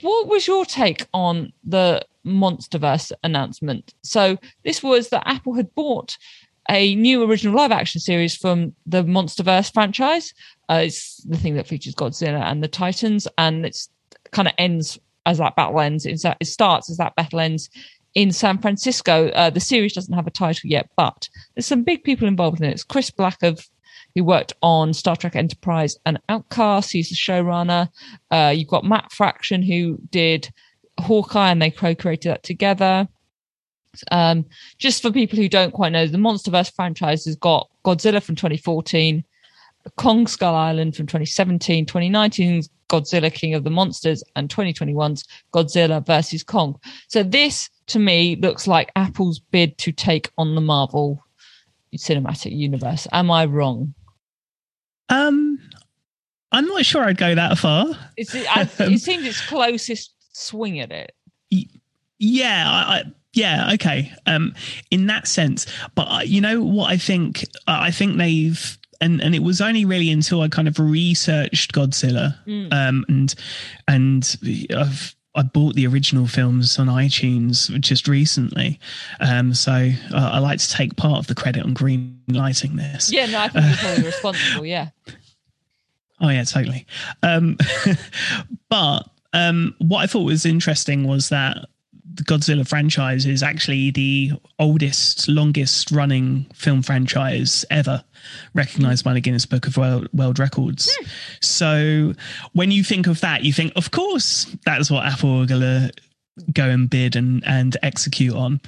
what 0.01 0.27
was 0.27 0.47
your 0.47 0.65
take 0.65 1.07
on 1.13 1.53
the 1.63 2.05
Monsterverse 2.25 3.11
announcement? 3.23 3.93
So 4.03 4.37
this 4.63 4.81
was 4.81 5.09
that 5.09 5.27
Apple 5.27 5.53
had 5.53 5.73
bought 5.75 6.17
a 6.69 6.95
new 6.95 7.23
original 7.23 7.55
live 7.55 7.71
action 7.71 7.99
series 7.99 8.35
from 8.35 8.73
the 8.85 9.03
Monsterverse 9.03 9.73
franchise. 9.73 10.33
Uh, 10.69 10.81
it's 10.85 11.17
the 11.23 11.37
thing 11.37 11.55
that 11.55 11.67
features 11.67 11.95
Godzilla 11.95 12.43
and 12.43 12.63
the 12.63 12.67
Titans, 12.67 13.27
and 13.37 13.65
it's 13.65 13.89
kind 14.31 14.47
of 14.47 14.53
ends 14.57 14.99
as 15.25 15.39
that 15.39 15.55
battle 15.55 15.79
ends. 15.79 16.05
It 16.05 16.19
starts 16.43 16.89
as 16.89 16.97
that 16.97 17.15
battle 17.15 17.39
ends 17.39 17.69
in 18.15 18.31
San 18.31 18.57
Francisco. 18.59 19.29
Uh, 19.29 19.49
the 19.49 19.59
series 19.59 19.93
doesn't 19.93 20.13
have 20.13 20.27
a 20.27 20.31
title 20.31 20.69
yet, 20.69 20.89
but 20.95 21.29
there's 21.55 21.65
some 21.65 21.83
big 21.83 22.03
people 22.03 22.27
involved 22.27 22.59
in 22.59 22.67
it. 22.67 22.73
It's 22.73 22.83
Chris 22.83 23.09
Black 23.11 23.41
of 23.43 23.67
who 24.19 24.25
worked 24.25 24.53
on 24.61 24.93
Star 24.93 25.15
Trek 25.15 25.35
Enterprise 25.35 25.97
and 26.05 26.19
Outcast. 26.27 26.91
He's 26.91 27.09
the 27.09 27.15
showrunner. 27.15 27.89
Uh, 28.29 28.53
you've 28.55 28.67
got 28.67 28.83
Matt 28.83 29.11
Fraction 29.11 29.61
who 29.61 29.97
did 30.11 30.51
Hawkeye, 30.99 31.51
and 31.51 31.61
they 31.61 31.71
co-created 31.71 32.29
that 32.29 32.43
together. 32.43 33.07
Um, 34.11 34.45
just 34.77 35.01
for 35.01 35.11
people 35.11 35.39
who 35.39 35.47
don't 35.47 35.73
quite 35.73 35.93
know, 35.93 36.05
the 36.05 36.17
MonsterVerse 36.17 36.75
franchise 36.75 37.25
has 37.25 37.37
got 37.37 37.69
Godzilla 37.85 38.21
from 38.21 38.35
2014, 38.35 39.23
Kong 39.95 40.27
Skull 40.27 40.53
Island 40.53 40.95
from 40.95 41.07
2017, 41.07 41.85
2019's 41.85 42.69
Godzilla 42.89 43.33
King 43.33 43.53
of 43.53 43.63
the 43.63 43.69
Monsters, 43.69 44.21
and 44.35 44.49
2021's 44.49 45.23
Godzilla 45.53 46.05
versus 46.05 46.43
Kong. 46.43 46.77
So 47.07 47.23
this, 47.23 47.69
to 47.87 47.99
me, 47.99 48.35
looks 48.35 48.67
like 48.67 48.91
Apple's 48.97 49.39
bid 49.39 49.77
to 49.79 49.93
take 49.93 50.29
on 50.37 50.55
the 50.55 50.61
Marvel 50.61 51.23
cinematic 51.97 52.55
universe. 52.55 53.07
Am 53.11 53.31
I 53.31 53.45
wrong? 53.45 53.93
Um, 55.09 55.59
I'm 56.51 56.65
not 56.65 56.85
sure 56.85 57.03
I'd 57.03 57.17
go 57.17 57.35
that 57.35 57.57
far. 57.57 57.87
It's, 58.17 58.33
I, 58.35 58.61
it 58.79 58.99
seems 58.99 59.25
its 59.25 59.45
closest 59.47 60.13
swing 60.33 60.79
at 60.79 60.91
it. 60.91 61.11
Yeah, 62.19 62.65
I, 62.67 62.93
I, 62.95 63.03
yeah, 63.33 63.71
okay. 63.73 64.11
Um, 64.25 64.53
in 64.91 65.07
that 65.07 65.27
sense, 65.27 65.65
but 65.95 66.07
uh, 66.11 66.21
you 66.21 66.41
know 66.41 66.61
what? 66.63 66.89
I 66.91 66.97
think 66.97 67.43
uh, 67.67 67.77
I 67.81 67.91
think 67.91 68.17
they've 68.17 68.77
and 68.99 69.21
and 69.21 69.33
it 69.35 69.43
was 69.43 69.61
only 69.61 69.85
really 69.85 70.09
until 70.11 70.41
I 70.41 70.47
kind 70.49 70.67
of 70.67 70.79
researched 70.79 71.71
Godzilla, 71.73 72.35
Mm. 72.45 72.73
um, 72.73 73.05
and 73.07 73.35
and 73.87 74.37
I've. 74.75 75.15
I 75.39 75.43
bought 75.43 75.75
the 75.75 75.87
original 75.87 76.27
films 76.27 76.77
on 76.77 76.87
iTunes 76.87 77.79
just 77.79 78.09
recently, 78.09 78.77
um, 79.21 79.53
so 79.53 79.71
uh, 80.13 80.29
I 80.33 80.39
like 80.39 80.59
to 80.59 80.69
take 80.69 80.97
part 80.97 81.17
of 81.17 81.27
the 81.27 81.35
credit 81.35 81.63
on 81.63 81.73
green 81.73 82.19
lighting 82.27 82.75
this. 82.75 83.09
Yeah, 83.09 83.25
no, 83.27 83.39
I 83.39 83.47
think 83.47 83.65
you're 83.65 83.77
probably 83.77 84.03
responsible. 84.05 84.65
Yeah. 84.65 84.89
Oh 86.19 86.27
yeah, 86.27 86.43
totally. 86.43 86.85
Um, 87.23 87.57
but 88.69 89.09
um, 89.31 89.75
what 89.77 89.99
I 89.99 90.07
thought 90.07 90.23
was 90.23 90.45
interesting 90.45 91.07
was 91.07 91.29
that 91.29 91.69
the 92.19 92.25
Godzilla 92.25 92.67
franchise 92.67 93.25
is 93.25 93.41
actually 93.41 93.91
the 93.91 94.33
oldest, 94.59 95.29
longest 95.29 95.89
running 95.89 96.45
film 96.53 96.81
franchise 96.81 97.63
ever, 97.71 98.03
recognized 98.53 99.05
by 99.05 99.13
the 99.13 99.21
Guinness 99.21 99.45
Book 99.45 99.65
of 99.65 99.77
World, 99.77 100.09
World 100.11 100.37
Records. 100.37 100.93
So 101.39 102.13
when 102.51 102.71
you 102.71 102.83
think 102.83 103.07
of 103.07 103.21
that, 103.21 103.45
you 103.45 103.53
think, 103.53 103.71
of 103.77 103.91
course, 103.91 104.53
that's 104.65 104.91
what 104.91 105.05
Apple 105.05 105.43
are 105.43 105.45
gonna 105.45 105.91
go 106.53 106.69
and 106.69 106.89
bid 106.89 107.15
and 107.15 107.41
and 107.45 107.77
execute 107.83 108.35
on. 108.35 108.59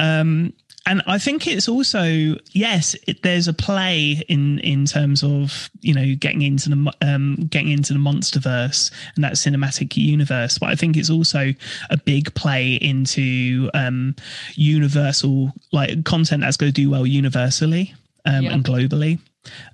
Um, 0.00 0.52
and 0.86 1.02
I 1.06 1.18
think 1.18 1.46
it's 1.46 1.68
also 1.68 2.36
yes, 2.52 2.96
it, 3.06 3.22
there's 3.22 3.48
a 3.48 3.52
play 3.52 4.22
in 4.28 4.58
in 4.60 4.86
terms 4.86 5.22
of 5.22 5.70
you 5.80 5.94
know 5.94 6.14
getting 6.18 6.42
into 6.42 6.70
the 6.70 6.92
um, 7.02 7.36
getting 7.50 7.70
into 7.70 7.92
the 7.92 7.98
MonsterVerse 7.98 8.90
and 9.14 9.24
that 9.24 9.34
cinematic 9.34 9.96
universe, 9.96 10.58
but 10.58 10.70
I 10.70 10.74
think 10.74 10.96
it's 10.96 11.10
also 11.10 11.52
a 11.90 11.96
big 11.96 12.34
play 12.34 12.74
into 12.74 13.70
um, 13.74 14.14
universal 14.54 15.52
like 15.72 16.04
content 16.04 16.42
that's 16.42 16.56
going 16.56 16.72
to 16.72 16.82
do 16.82 16.90
well 16.90 17.06
universally 17.06 17.94
um, 18.24 18.44
Yeah. 18.44 18.52
and 18.52 18.64
globally. 18.64 19.18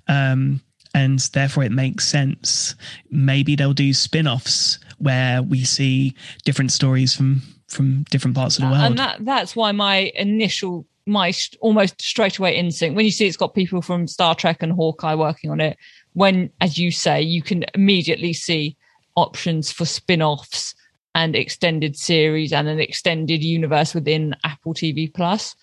Um, 0.07 0.61
and 0.93 1.19
therefore, 1.19 1.63
it 1.63 1.71
makes 1.71 2.07
sense. 2.07 2.75
Maybe 3.11 3.55
they'll 3.55 3.73
do 3.73 3.93
spin-offs 3.93 4.79
where 4.97 5.43
we 5.43 5.63
see 5.63 6.15
different 6.43 6.71
stories 6.71 7.15
from 7.15 7.41
from 7.67 8.03
different 8.09 8.35
parts 8.35 8.57
of 8.57 8.63
the 8.63 8.69
world. 8.69 8.81
and 8.83 8.97
that 8.97 9.23
that's 9.25 9.55
why 9.55 9.71
my 9.73 10.11
initial 10.15 10.87
my 11.07 11.33
almost 11.61 12.01
straight 12.01 12.37
away 12.37 12.55
instinct 12.55 12.95
when 12.95 13.05
you 13.05 13.11
see 13.11 13.27
it's 13.27 13.37
got 13.37 13.53
people 13.53 13.81
from 13.81 14.07
Star 14.07 14.35
Trek 14.35 14.61
and 14.61 14.73
Hawkeye 14.73 15.15
working 15.15 15.49
on 15.49 15.61
it 15.61 15.77
when 16.13 16.49
as 16.61 16.77
you 16.77 16.91
say 16.91 17.21
you 17.21 17.41
can 17.41 17.65
immediately 17.73 18.33
see 18.33 18.75
options 19.15 19.71
for 19.71 19.85
spin-offs 19.85 20.75
and 21.15 21.35
extended 21.35 21.95
series 21.95 22.53
and 22.53 22.67
an 22.67 22.79
extended 22.79 23.43
universe 23.43 23.95
within 23.95 24.35
Apple 24.43 24.73
TV 24.73 25.11
Plus 25.11 25.55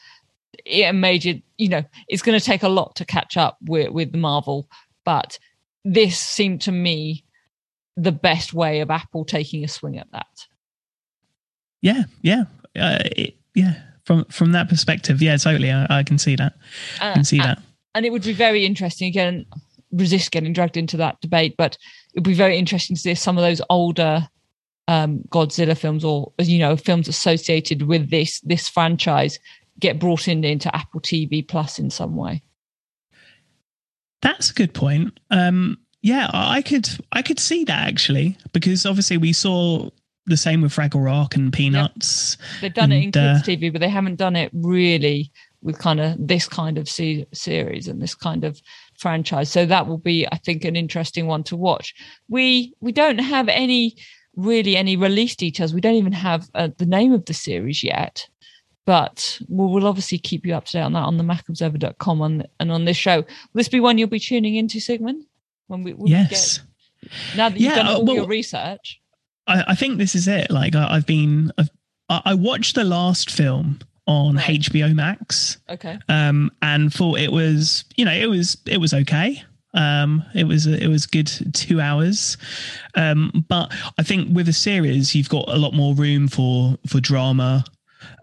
it 0.65 0.93
made 0.93 1.27
it 1.27 1.43
you 1.59 1.69
know 1.69 1.83
it's 2.09 2.23
going 2.23 2.39
to 2.39 2.45
take 2.45 2.63
a 2.63 2.69
lot 2.69 2.97
to 2.97 3.05
catch 3.05 3.37
up 3.37 3.59
with 3.63 3.91
with 3.91 4.15
Marvel 4.15 4.69
but 5.05 5.39
this 5.85 6.19
seemed 6.19 6.63
to 6.63 6.73
me 6.73 7.25
the 7.97 8.13
best 8.13 8.53
way 8.55 8.81
of 8.81 8.91
Apple 8.91 9.25
taking 9.25 9.63
a 9.65 9.69
swing 9.69 9.99
at 9.99 10.11
that 10.13 10.47
Yeah, 11.85 12.05
yeah, 12.23 12.45
uh, 12.77 12.99
it, 13.15 13.37
yeah. 13.55 13.75
From 14.07 14.25
from 14.27 14.53
that 14.53 14.69
perspective, 14.69 15.23
yeah, 15.23 15.37
totally. 15.37 15.71
I, 15.73 15.87
I 15.99 16.03
can 16.03 16.19
see 16.19 16.37
that. 16.37 16.53
I 17.01 17.11
Uh, 17.11 17.15
can 17.15 17.25
see 17.25 17.41
uh, 17.41 17.47
that. 17.47 17.59
and 17.95 18.05
it 18.07 18.11
would 18.13 18.23
be 18.25 18.33
very 18.35 18.65
interesting 18.67 19.09
again 19.09 19.47
resist 19.93 20.31
getting 20.33 20.53
dragged 20.53 20.77
into 20.77 20.97
that 20.97 21.21
debate 21.21 21.55
but 21.57 21.79
it 22.15 22.19
would 22.19 22.25
be 22.25 22.35
very 22.35 22.59
interesting 22.59 22.97
to 22.97 23.01
see 23.01 23.13
if 23.13 23.19
some 23.19 23.39
of 23.39 23.43
those 23.43 23.63
older 23.71 24.29
um 24.89 25.21
godzilla 25.29 25.77
films 25.79 26.05
or 26.05 26.33
you 26.41 26.59
know 26.59 26.77
films 26.77 27.07
associated 27.09 27.83
with 27.83 28.11
this 28.11 28.41
this 28.41 28.69
franchise 28.69 29.39
get 29.79 30.01
brought 30.01 30.27
in 30.27 30.43
into 30.45 30.75
apple 30.75 31.01
tv 31.01 31.47
plus 31.47 31.79
in 31.79 31.91
some 31.91 32.17
way 32.17 32.43
That's 34.21 34.51
a 34.51 34.55
good 34.55 34.73
point. 34.75 35.21
Um, 35.31 35.79
yeah, 36.03 36.29
I 36.33 36.63
could 36.63 36.89
I 37.13 37.23
could 37.23 37.39
see 37.39 37.65
that 37.65 37.87
actually 37.89 38.37
because 38.53 38.87
obviously 38.87 39.17
we 39.19 39.33
saw 39.33 39.91
the 40.27 40.37
same 40.37 40.63
with 40.63 40.73
Fraggle 40.73 41.05
Rock 41.05 41.37
and 41.37 41.53
Peanuts. 41.53 42.37
they've 42.61 42.73
done 42.73 42.93
it 42.93 43.03
in 43.03 43.13
kids 43.13 43.41
uh, 43.41 43.43
tv 43.45 43.73
but 43.73 43.81
they 43.81 43.89
haven't 43.89 44.17
done 44.17 44.37
it 44.37 44.51
really 44.53 45.31
with 45.65 45.79
kind 45.79 45.99
of 45.99 46.15
this 46.19 46.47
kind 46.47 46.79
of 46.79 46.89
se- 46.89 47.27
series 47.33 47.89
and 47.89 48.01
this 48.01 48.15
kind 48.15 48.45
of 48.45 48.61
franchise. 48.99 49.51
So 49.51 49.67
that 49.67 49.89
will 49.89 49.99
be 49.99 50.27
i 50.31 50.37
think 50.37 50.65
an 50.65 50.77
interesting 50.77 51.27
one 51.27 51.43
to 51.45 51.57
watch. 51.57 51.95
We 52.29 52.75
we 52.81 52.93
don't 52.93 53.19
have 53.19 53.49
any 53.49 53.97
really 54.37 54.77
any 54.77 54.97
release 54.97 55.35
details. 55.35 55.75
We 55.75 55.81
don't 55.81 55.95
even 55.95 56.13
have 56.13 56.49
uh, 56.55 56.69
the 56.77 56.87
name 56.87 57.13
of 57.13 57.25
the 57.25 57.35
series 57.35 57.83
yet 57.83 58.29
but 58.87 59.41
we'll, 59.49 59.71
we'll 59.71 59.87
obviously 59.87 60.19
keep 60.19 60.45
you 60.45 60.55
up 60.55 60.67
to 60.67 60.73
date 60.73 60.83
on 60.83 60.93
that 60.93 61.05
on 61.05 61.17
the 61.17 61.25
macobserver.com 61.25 62.21
on, 62.21 62.45
and 62.61 62.71
on 62.71 62.85
this 62.85 62.99
show. 62.99 63.17
Will 63.17 63.27
this 63.55 63.69
be 63.69 63.81
one 63.81 63.97
you'll 63.97 64.09
be 64.09 64.21
tuning 64.21 64.57
into 64.57 64.79
sigmund? 64.79 65.25
When 65.69 65.83
we 65.83 65.95
when 65.95 66.05
we 66.05 66.11
Yes, 66.11 66.61
Now 67.35 67.49
that 67.49 67.59
you've 67.59 67.71
yeah, 67.71 67.77
done 67.77 67.87
all 67.87 68.05
well, 68.05 68.17
your 68.17 68.27
research, 68.27 69.01
I, 69.47 69.65
I, 69.69 69.75
think 69.75 69.99
this 69.99 70.15
is 70.15 70.29
it. 70.29 70.51
Like 70.51 70.75
I, 70.75 70.95
have 70.95 71.07
been, 71.07 71.53
I've, 71.59 71.71
I 72.09 72.35
watched 72.35 72.75
the 72.75 72.85
last 72.85 73.31
film 73.31 73.79
on 74.07 74.37
right. 74.37 74.61
HBO 74.61 74.95
Max. 74.95 75.59
Okay. 75.69 75.99
Um, 76.09 76.51
and 76.63 76.93
thought 76.93 77.19
it 77.19 77.33
was, 77.33 77.85
you 77.97 78.05
know, 78.05 78.13
it 78.13 78.27
was 78.27 78.57
it 78.67 78.79
was 78.79 78.95
okay. 78.95 79.43
Um, 79.75 80.25
it 80.35 80.45
was 80.45 80.67
it 80.67 80.87
was 80.87 81.07
good 81.07 81.29
two 81.53 81.81
hours, 81.81 82.37
um, 82.95 83.45
but 83.49 83.73
I 83.99 84.05
think 84.05 84.35
with 84.35 84.49
a 84.49 84.53
series 84.53 85.17
you've 85.17 85.29
got 85.29 85.49
a 85.49 85.59
lot 85.59 85.75
more 85.75 85.95
room 85.95 86.29
for 86.29 86.79
for 86.87 87.01
drama, 87.01 87.65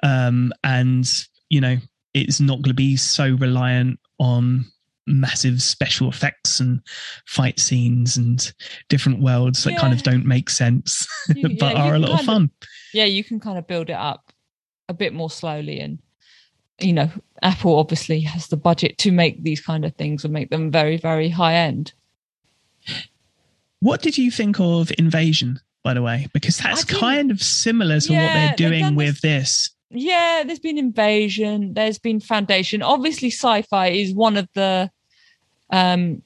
um, 0.02 0.54
and 0.64 1.06
you 1.50 1.60
know 1.60 1.76
it's 2.14 2.40
not 2.40 2.62
going 2.62 2.70
to 2.70 2.74
be 2.74 2.96
so 2.96 3.36
reliant 3.36 4.00
on 4.18 4.64
massive 5.12 5.62
special 5.62 6.10
effects 6.10 6.60
and 6.60 6.82
fight 7.26 7.60
scenes 7.60 8.18
and 8.18 8.54
different 8.90 9.22
worlds 9.22 9.64
that 9.64 9.74
yeah. 9.74 9.80
kind 9.80 9.94
of 9.94 10.04
don't 10.04 10.26
make 10.26 10.50
sense 10.50 11.08
you, 11.36 11.50
but 11.60 11.76
yeah, 11.76 11.84
are 11.84 11.96
a 11.96 12.00
lot 12.00 12.20
of 12.20 12.26
fun. 12.26 12.44
Of, 12.44 12.68
yeah, 12.94 13.06
you 13.06 13.24
can 13.24 13.40
kind 13.40 13.58
of 13.58 13.68
build 13.68 13.90
it 13.90 13.96
up 13.96 14.32
a 14.90 14.94
bit 14.94 15.14
more 15.14 15.30
slowly 15.30 15.80
and 15.80 16.00
you 16.84 16.94
know, 16.94 17.10
Apple 17.42 17.78
obviously 17.78 18.22
has 18.22 18.48
the 18.48 18.58
budget 18.58 18.98
to 19.00 19.12
make 19.12 19.44
these 19.44 19.62
kind 19.62 19.86
of 19.86 19.96
things 19.96 20.24
and 20.24 20.34
make 20.34 20.50
them 20.50 20.72
very, 20.72 20.98
very 20.98 21.30
high 21.30 21.56
end. 21.56 21.94
What 23.80 24.02
did 24.02 24.18
you 24.18 24.32
think 24.32 24.60
of 24.60 24.92
Invasion, 24.98 25.60
by 25.84 25.94
the 25.94 26.02
way? 26.02 26.28
Because 26.34 26.58
that's 26.58 26.84
kind 26.84 27.32
of 27.32 27.42
similar 27.42 28.00
to 28.00 28.14
yeah, 28.14 28.26
what 28.26 28.34
they're 28.34 28.70
doing 28.70 28.96
with 28.96 29.22
this. 29.22 29.70
Yeah, 29.90 30.44
there's 30.46 30.60
been 30.60 30.78
Invasion, 30.78 31.74
there's 31.74 32.00
been 32.00 32.20
Foundation. 32.20 32.82
Obviously, 32.82 33.30
sci 33.30 33.64
fi 33.64 33.88
is 33.88 34.14
one 34.14 34.38
of 34.38 34.48
the 34.54 34.90
um, 35.72 36.22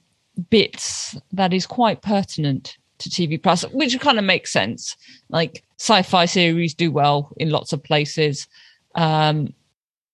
bits 0.50 1.18
that 1.32 1.54
is 1.54 1.66
quite 1.66 2.02
pertinent 2.02 2.78
to 3.00 3.10
TV 3.10 3.42
Plus, 3.42 3.64
which 3.72 4.00
kind 4.00 4.18
of 4.18 4.26
makes 4.26 4.52
sense. 4.52 4.96
Like 5.30 5.64
sci 5.78 6.02
fi 6.02 6.26
series 6.26 6.74
do 6.74 6.92
well 6.92 7.32
in 7.38 7.50
lots 7.50 7.74
of 7.74 7.84
places. 7.84 8.48
Um, 8.96 9.54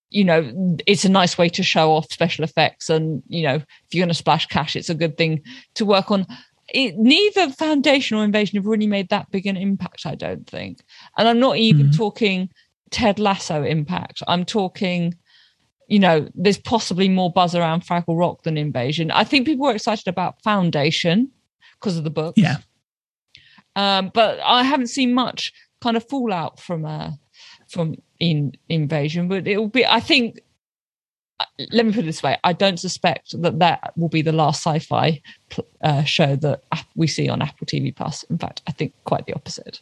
you 0.09 0.25
know, 0.25 0.77
it's 0.85 1.05
a 1.05 1.09
nice 1.09 1.37
way 1.37 1.47
to 1.49 1.63
show 1.63 1.93
off 1.93 2.11
special 2.11 2.43
effects. 2.43 2.89
And, 2.89 3.23
you 3.27 3.43
know, 3.43 3.55
if 3.55 3.65
you're 3.91 4.01
going 4.01 4.09
to 4.09 4.13
splash 4.13 4.45
cash, 4.47 4.75
it's 4.75 4.89
a 4.89 4.95
good 4.95 5.17
thing 5.17 5.41
to 5.75 5.85
work 5.85 6.11
on. 6.11 6.27
It, 6.73 6.97
neither 6.97 7.49
Foundation 7.49 8.17
or 8.17 8.23
Invasion 8.23 8.57
have 8.57 8.65
really 8.65 8.87
made 8.87 9.09
that 9.09 9.31
big 9.31 9.47
an 9.47 9.57
impact, 9.57 10.05
I 10.05 10.15
don't 10.15 10.45
think. 10.47 10.83
And 11.17 11.27
I'm 11.27 11.39
not 11.39 11.57
even 11.57 11.87
mm-hmm. 11.87 11.97
talking 11.97 12.49
Ted 12.89 13.19
Lasso 13.19 13.63
impact. 13.63 14.21
I'm 14.27 14.43
talking, 14.43 15.15
you 15.91 15.99
know, 15.99 16.25
there's 16.33 16.57
possibly 16.57 17.09
more 17.09 17.29
buzz 17.29 17.53
around 17.53 17.85
Fraggle 17.85 18.17
Rock 18.17 18.43
than 18.43 18.57
Invasion. 18.57 19.11
I 19.11 19.25
think 19.25 19.45
people 19.45 19.65
were 19.65 19.75
excited 19.75 20.07
about 20.07 20.41
Foundation 20.41 21.29
because 21.73 21.97
of 21.97 22.05
the 22.05 22.09
book. 22.09 22.35
Yeah. 22.37 22.57
Um, 23.75 24.09
but 24.13 24.39
I 24.39 24.63
haven't 24.63 24.87
seen 24.87 25.13
much 25.13 25.51
kind 25.81 25.97
of 25.97 26.07
fallout 26.07 26.61
from 26.61 26.85
uh, 26.85 27.11
from 27.67 27.95
in 28.21 28.53
invasion, 28.69 29.27
but 29.27 29.45
it 29.45 29.57
will 29.57 29.67
be. 29.67 29.85
I 29.85 29.99
think. 29.99 30.39
Uh, 31.41 31.45
let 31.71 31.85
me 31.85 31.91
put 31.91 32.03
it 32.03 32.05
this 32.05 32.23
way: 32.23 32.37
I 32.45 32.53
don't 32.53 32.79
suspect 32.79 33.41
that 33.41 33.59
that 33.59 33.91
will 33.97 34.09
be 34.09 34.21
the 34.21 34.31
last 34.31 34.65
sci-fi 34.65 35.21
uh, 35.83 36.03
show 36.05 36.37
that 36.37 36.63
we 36.95 37.07
see 37.07 37.27
on 37.27 37.41
Apple 37.41 37.67
TV 37.67 37.93
Plus. 37.93 38.23
In 38.23 38.37
fact, 38.37 38.61
I 38.65 38.71
think 38.71 38.93
quite 39.03 39.25
the 39.25 39.33
opposite. 39.33 39.81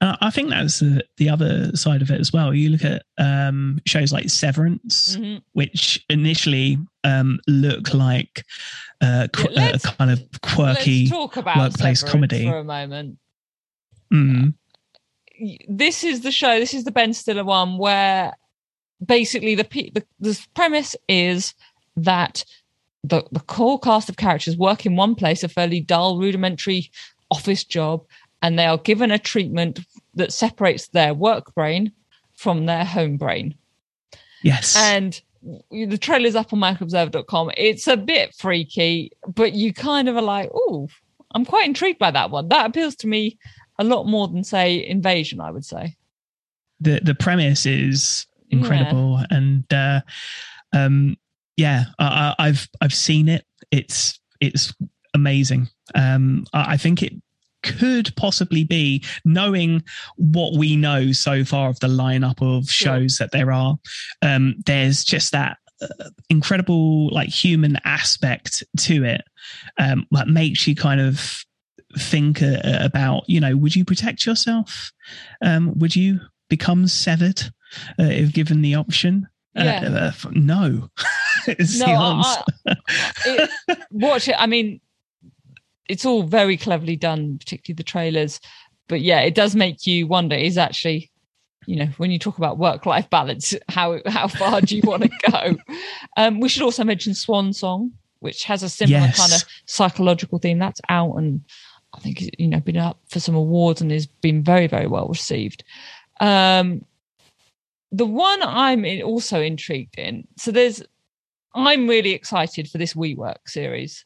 Uh, 0.00 0.16
I 0.20 0.30
think 0.30 0.50
that's 0.50 0.78
the, 0.78 1.04
the, 1.16 1.28
other 1.28 1.76
side 1.76 2.02
of 2.02 2.10
it 2.10 2.20
as 2.20 2.32
well. 2.32 2.54
You 2.54 2.70
look 2.70 2.84
at 2.84 3.02
um, 3.18 3.80
shows 3.84 4.12
like 4.12 4.30
Severance, 4.30 5.16
mm-hmm. 5.16 5.38
which 5.54 6.04
initially 6.08 6.78
um, 7.02 7.40
look 7.48 7.92
like 7.92 8.44
uh, 9.00 9.26
qu- 9.32 9.48
yeah, 9.50 9.72
a 9.74 9.78
kind 9.80 10.12
of 10.12 10.22
quirky 10.40 11.10
workplace 11.10 12.00
Severance 12.00 12.04
comedy 12.04 12.46
for 12.46 12.58
a 12.58 12.64
moment. 12.64 13.18
Mm 14.12 14.54
this 15.68 16.04
is 16.04 16.22
the 16.22 16.32
show. 16.32 16.58
This 16.58 16.74
is 16.74 16.84
the 16.84 16.90
Ben 16.90 17.12
Stiller 17.12 17.44
one 17.44 17.78
where 17.78 18.34
basically 19.04 19.54
the 19.54 19.64
the, 19.94 20.04
the 20.20 20.46
premise 20.54 20.96
is 21.08 21.54
that 21.96 22.44
the 23.04 23.24
the 23.30 23.40
core 23.40 23.78
cast 23.78 24.08
of 24.08 24.16
characters 24.16 24.56
work 24.56 24.84
in 24.86 24.96
one 24.96 25.14
place, 25.14 25.42
a 25.42 25.48
fairly 25.48 25.80
dull, 25.80 26.18
rudimentary 26.18 26.90
office 27.30 27.64
job, 27.64 28.04
and 28.42 28.58
they 28.58 28.66
are 28.66 28.78
given 28.78 29.10
a 29.10 29.18
treatment 29.18 29.80
that 30.14 30.32
separates 30.32 30.88
their 30.88 31.14
work 31.14 31.54
brain 31.54 31.92
from 32.34 32.66
their 32.66 32.84
home 32.84 33.16
brain. 33.16 33.54
Yes. 34.42 34.76
And 34.76 35.20
the 35.70 35.98
trailer's 35.98 36.36
up 36.36 36.52
on 36.52 36.60
macobserver.com. 36.60 37.50
It's 37.56 37.86
a 37.86 37.96
bit 37.96 38.34
freaky, 38.34 39.12
but 39.26 39.52
you 39.52 39.72
kind 39.72 40.08
of 40.08 40.16
are 40.16 40.22
like, 40.22 40.50
oh, 40.54 40.88
I'm 41.34 41.44
quite 41.44 41.66
intrigued 41.66 41.98
by 41.98 42.10
that 42.10 42.30
one. 42.30 42.48
That 42.48 42.66
appeals 42.66 42.94
to 42.96 43.06
me 43.06 43.38
a 43.78 43.84
lot 43.84 44.06
more 44.06 44.28
than 44.28 44.44
say 44.44 44.84
invasion 44.86 45.40
i 45.40 45.50
would 45.50 45.64
say 45.64 45.96
the 46.80 47.00
the 47.02 47.14
premise 47.14 47.64
is 47.66 48.26
incredible 48.50 49.18
yeah. 49.18 49.36
and 49.36 49.72
uh 49.72 50.00
um 50.72 51.16
yeah 51.56 51.84
I, 51.98 52.34
i've 52.38 52.68
i've 52.80 52.94
seen 52.94 53.28
it 53.28 53.44
it's 53.70 54.18
it's 54.40 54.74
amazing 55.14 55.68
um 55.94 56.44
I, 56.52 56.74
I 56.74 56.76
think 56.76 57.02
it 57.02 57.12
could 57.62 58.14
possibly 58.16 58.64
be 58.64 59.04
knowing 59.24 59.82
what 60.16 60.56
we 60.56 60.76
know 60.76 61.12
so 61.12 61.44
far 61.44 61.68
of 61.68 61.80
the 61.80 61.88
lineup 61.88 62.40
of 62.40 62.70
shows 62.70 63.16
sure. 63.16 63.26
that 63.26 63.32
there 63.32 63.52
are. 63.52 63.76
Um 64.22 64.56
there's 64.66 65.04
just 65.04 65.32
that 65.32 65.58
uh, 65.80 66.10
incredible 66.28 67.08
like 67.12 67.28
human 67.28 67.78
aspect 67.84 68.64
to 68.76 69.04
it 69.04 69.22
um 69.78 70.06
that 70.10 70.26
makes 70.26 70.66
you 70.66 70.74
kind 70.74 71.00
of 71.00 71.44
think 71.96 72.42
uh, 72.42 72.58
about 72.80 73.24
you 73.28 73.40
know 73.40 73.56
would 73.56 73.74
you 73.74 73.84
protect 73.84 74.26
yourself? 74.26 74.92
Um, 75.42 75.78
would 75.78 75.96
you 75.96 76.20
become 76.48 76.86
severed 76.86 77.42
uh, 77.98 78.04
if 78.04 78.32
given 78.32 78.62
the 78.62 78.74
option? 78.74 79.28
Uh, 79.56 79.64
yeah. 79.64 80.12
Uh, 80.24 80.30
no. 80.32 80.88
No 81.46 81.86
I, 81.86 82.42
it, 83.24 83.50
watch 83.90 84.28
it. 84.28 84.34
I 84.38 84.46
mean 84.46 84.80
it's 85.88 86.04
all 86.04 86.22
very 86.22 86.56
cleverly 86.56 86.96
done 86.96 87.38
particularly 87.38 87.76
the 87.76 87.82
trailers 87.82 88.40
but 88.88 89.00
yeah 89.00 89.20
it 89.20 89.34
does 89.34 89.54
make 89.54 89.86
you 89.86 90.06
wonder 90.06 90.36
is 90.36 90.58
actually 90.58 91.10
you 91.66 91.76
know 91.76 91.86
when 91.96 92.10
you 92.10 92.18
talk 92.18 92.38
about 92.38 92.58
work 92.58 92.86
life 92.86 93.08
balance 93.10 93.54
how 93.68 93.98
how 94.06 94.28
far 94.28 94.60
do 94.60 94.76
you 94.76 94.82
want 94.84 95.02
to 95.02 95.10
go 95.30 95.56
um, 96.16 96.40
we 96.40 96.48
should 96.48 96.62
also 96.62 96.84
mention 96.84 97.14
swan 97.14 97.52
song 97.52 97.92
which 98.20 98.44
has 98.44 98.62
a 98.62 98.68
similar 98.68 98.98
yes. 98.98 99.18
kind 99.18 99.32
of 99.32 99.48
psychological 99.66 100.38
theme 100.38 100.58
that's 100.58 100.80
out 100.88 101.14
and 101.16 101.42
I 101.94 102.00
think 102.00 102.22
you 102.38 102.48
know 102.48 102.60
been 102.60 102.76
up 102.76 103.00
for 103.08 103.20
some 103.20 103.34
awards 103.34 103.80
and 103.80 103.90
has 103.90 104.06
been 104.06 104.42
very 104.42 104.66
very 104.66 104.86
well 104.86 105.08
received. 105.08 105.64
Um, 106.20 106.84
the 107.90 108.06
one 108.06 108.40
I'm 108.42 108.84
also 109.02 109.40
intrigued 109.40 109.98
in. 109.98 110.26
So 110.36 110.50
there's, 110.50 110.82
I'm 111.54 111.88
really 111.88 112.12
excited 112.12 112.68
for 112.68 112.78
this 112.78 112.94
WeWork 112.94 113.38
series. 113.46 114.04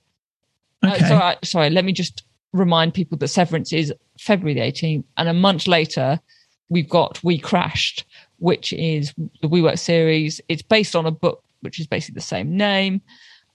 Uh, 0.83 0.95
okay. 0.95 1.15
Uh, 1.15 1.33
so 1.33 1.39
sorry, 1.45 1.71
let 1.71 1.85
me 1.85 1.93
just 1.93 2.25
remind 2.53 2.95
people 2.95 3.17
that 3.19 3.29
Severance 3.29 3.73
is 3.73 3.93
February 4.19 4.55
the 4.55 4.61
18th, 4.61 5.05
and 5.17 5.29
a 5.29 5.35
month 5.35 5.67
later 5.67 6.21
we've 6.69 6.89
got 6.89 7.23
We 7.23 7.39
Crashed, 7.39 8.05
which 8.39 8.73
is 8.73 9.13
the 9.43 9.49
WeWork 9.49 9.79
series. 9.79 10.41
It's 10.49 10.63
based 10.63 10.97
on 10.97 11.07
a 11.07 11.11
book 11.11 11.43
which 11.61 11.79
is 11.79 11.87
basically 11.87 12.15
the 12.15 12.23
same 12.23 12.57
name. 12.57 13.01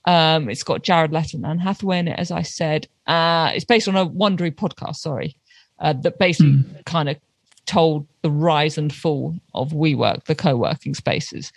Um, 0.05 0.49
it's 0.49 0.63
got 0.63 0.83
Jared 0.83 1.11
Leto 1.11 1.35
and 1.37 1.45
Anne 1.45 1.59
Hathaway 1.59 1.99
in 1.99 2.07
it, 2.07 2.17
as 2.17 2.31
I 2.31 2.41
said. 2.41 2.87
Uh, 3.07 3.51
it's 3.53 3.65
based 3.65 3.89
on 3.89 3.97
a 3.97 4.05
Wondery 4.05 4.55
podcast, 4.55 4.97
sorry, 4.97 5.35
uh, 5.79 5.93
that 5.93 6.17
basically 6.17 6.53
mm. 6.53 6.85
kind 6.85 7.09
of 7.09 7.17
told 7.65 8.07
the 8.21 8.31
rise 8.31 8.77
and 8.77 8.93
fall 8.93 9.35
of 9.53 9.71
WeWork, 9.71 10.23
the 10.23 10.35
co-working 10.35 10.93
spaces. 10.93 11.51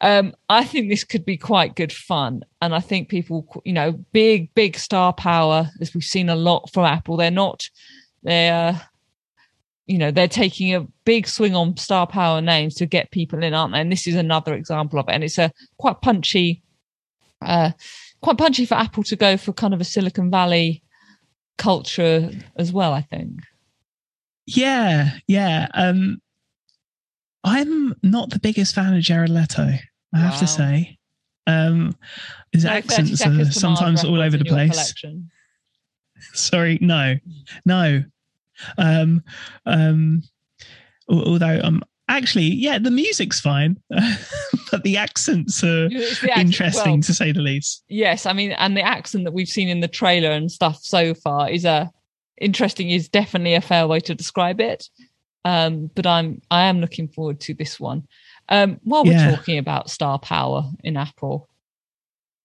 Um, 0.00 0.34
I 0.48 0.64
think 0.64 0.88
this 0.88 1.02
could 1.04 1.24
be 1.24 1.36
quite 1.36 1.74
good 1.74 1.92
fun, 1.92 2.44
and 2.62 2.74
I 2.74 2.80
think 2.80 3.08
people, 3.08 3.62
you 3.64 3.72
know, 3.72 3.92
big, 4.12 4.54
big 4.54 4.78
star 4.78 5.12
power, 5.12 5.70
as 5.80 5.92
we've 5.92 6.04
seen 6.04 6.28
a 6.28 6.36
lot 6.36 6.70
from 6.72 6.84
Apple. 6.84 7.16
They're 7.16 7.30
not, 7.32 7.68
they're, 8.22 8.80
you 9.86 9.98
know, 9.98 10.12
they're 10.12 10.28
taking 10.28 10.74
a 10.74 10.86
big 11.04 11.26
swing 11.26 11.56
on 11.56 11.76
star 11.76 12.06
power 12.06 12.40
names 12.40 12.76
to 12.76 12.86
get 12.86 13.10
people 13.10 13.42
in, 13.42 13.54
aren't 13.54 13.72
they? 13.72 13.80
And 13.80 13.90
this 13.90 14.06
is 14.06 14.14
another 14.14 14.54
example 14.54 15.00
of 15.00 15.08
it, 15.08 15.12
and 15.12 15.24
it's 15.24 15.38
a 15.38 15.50
quite 15.78 16.00
punchy 16.00 16.62
uh, 17.42 17.70
quite 18.20 18.38
punchy 18.38 18.66
for 18.66 18.74
Apple 18.74 19.02
to 19.04 19.16
go 19.16 19.36
for 19.36 19.52
kind 19.52 19.74
of 19.74 19.80
a 19.80 19.84
Silicon 19.84 20.30
Valley 20.30 20.82
culture 21.56 22.30
as 22.56 22.72
well. 22.72 22.92
I 22.92 23.02
think. 23.02 23.40
Yeah, 24.46 25.10
yeah. 25.26 25.68
Um, 25.74 26.20
I'm 27.44 27.94
not 28.02 28.30
the 28.30 28.38
biggest 28.38 28.74
fan 28.74 28.94
of 28.94 29.02
Jared 29.02 29.30
Leto. 29.30 29.72
I 30.14 30.18
have 30.18 30.34
wow. 30.34 30.38
to 30.40 30.46
say, 30.46 30.98
um, 31.46 31.96
his 32.52 32.64
no 32.64 32.70
accents 32.70 33.24
are 33.24 33.44
sometimes 33.50 34.04
all 34.04 34.20
over 34.20 34.36
the 34.36 34.44
place. 34.44 34.94
Sorry, 36.34 36.78
no, 36.80 37.16
no. 37.64 38.04
Um, 38.76 39.22
um, 39.66 40.22
although 41.08 41.60
I'm 41.62 41.82
actually, 42.08 42.46
yeah, 42.46 42.78
the 42.78 42.90
music's 42.90 43.40
fine, 43.40 43.80
but 44.70 44.82
the 44.82 44.96
accents 44.96 45.62
are 45.62 45.88
The 45.88 46.04
accent- 46.04 46.38
interesting 46.38 46.92
well, 46.92 47.02
to 47.02 47.14
say 47.14 47.32
the 47.32 47.40
least. 47.40 47.84
yes, 47.88 48.26
I 48.26 48.32
mean, 48.32 48.52
and 48.52 48.76
the 48.76 48.82
accent 48.82 49.24
that 49.24 49.32
we've 49.32 49.48
seen 49.48 49.68
in 49.68 49.80
the 49.80 49.88
trailer 49.88 50.30
and 50.30 50.50
stuff 50.50 50.78
so 50.82 51.14
far 51.14 51.48
is 51.50 51.64
a 51.64 51.90
interesting. 52.40 52.90
Is 52.90 53.08
definitely 53.08 53.54
a 53.54 53.60
fair 53.60 53.86
way 53.86 54.00
to 54.00 54.14
describe 54.14 54.60
it. 54.60 54.88
Um, 55.44 55.90
but 55.94 56.06
I'm 56.06 56.42
I 56.50 56.64
am 56.64 56.80
looking 56.80 57.08
forward 57.08 57.40
to 57.42 57.54
this 57.54 57.78
one. 57.78 58.06
Um, 58.48 58.80
while 58.82 59.04
we're 59.04 59.12
Yeah. 59.12 59.34
talking 59.36 59.58
about 59.58 59.90
star 59.90 60.18
power 60.18 60.70
in 60.82 60.96
Apple, 60.96 61.48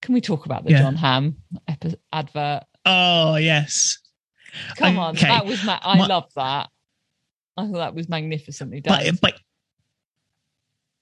can 0.02 0.13
we 0.13 0.22
talk 0.22 0.46
about 0.46 0.66
the 0.66 0.72
Yeah. 0.72 0.80
Jon 0.82 0.96
Hamm 0.98 1.38
epi- 1.68 1.96
advert? 2.12 2.63
Oh 2.86 3.36
yes, 3.38 3.98
Come 4.78 5.00
on, 5.00 5.16
Okay. 5.16 5.28
that 5.30 5.46
was 5.46 5.63
ma- 5.63 5.80
I 5.82 5.98
My- 5.98 6.06
love 6.06 6.30
that. 6.36 6.70
I 7.58 7.66
thought 7.66 7.74
that 7.78 7.96
was 7.96 8.08
magnificently 8.10 8.82
done. 8.82 9.18
but 9.22 9.22
but 9.22 9.39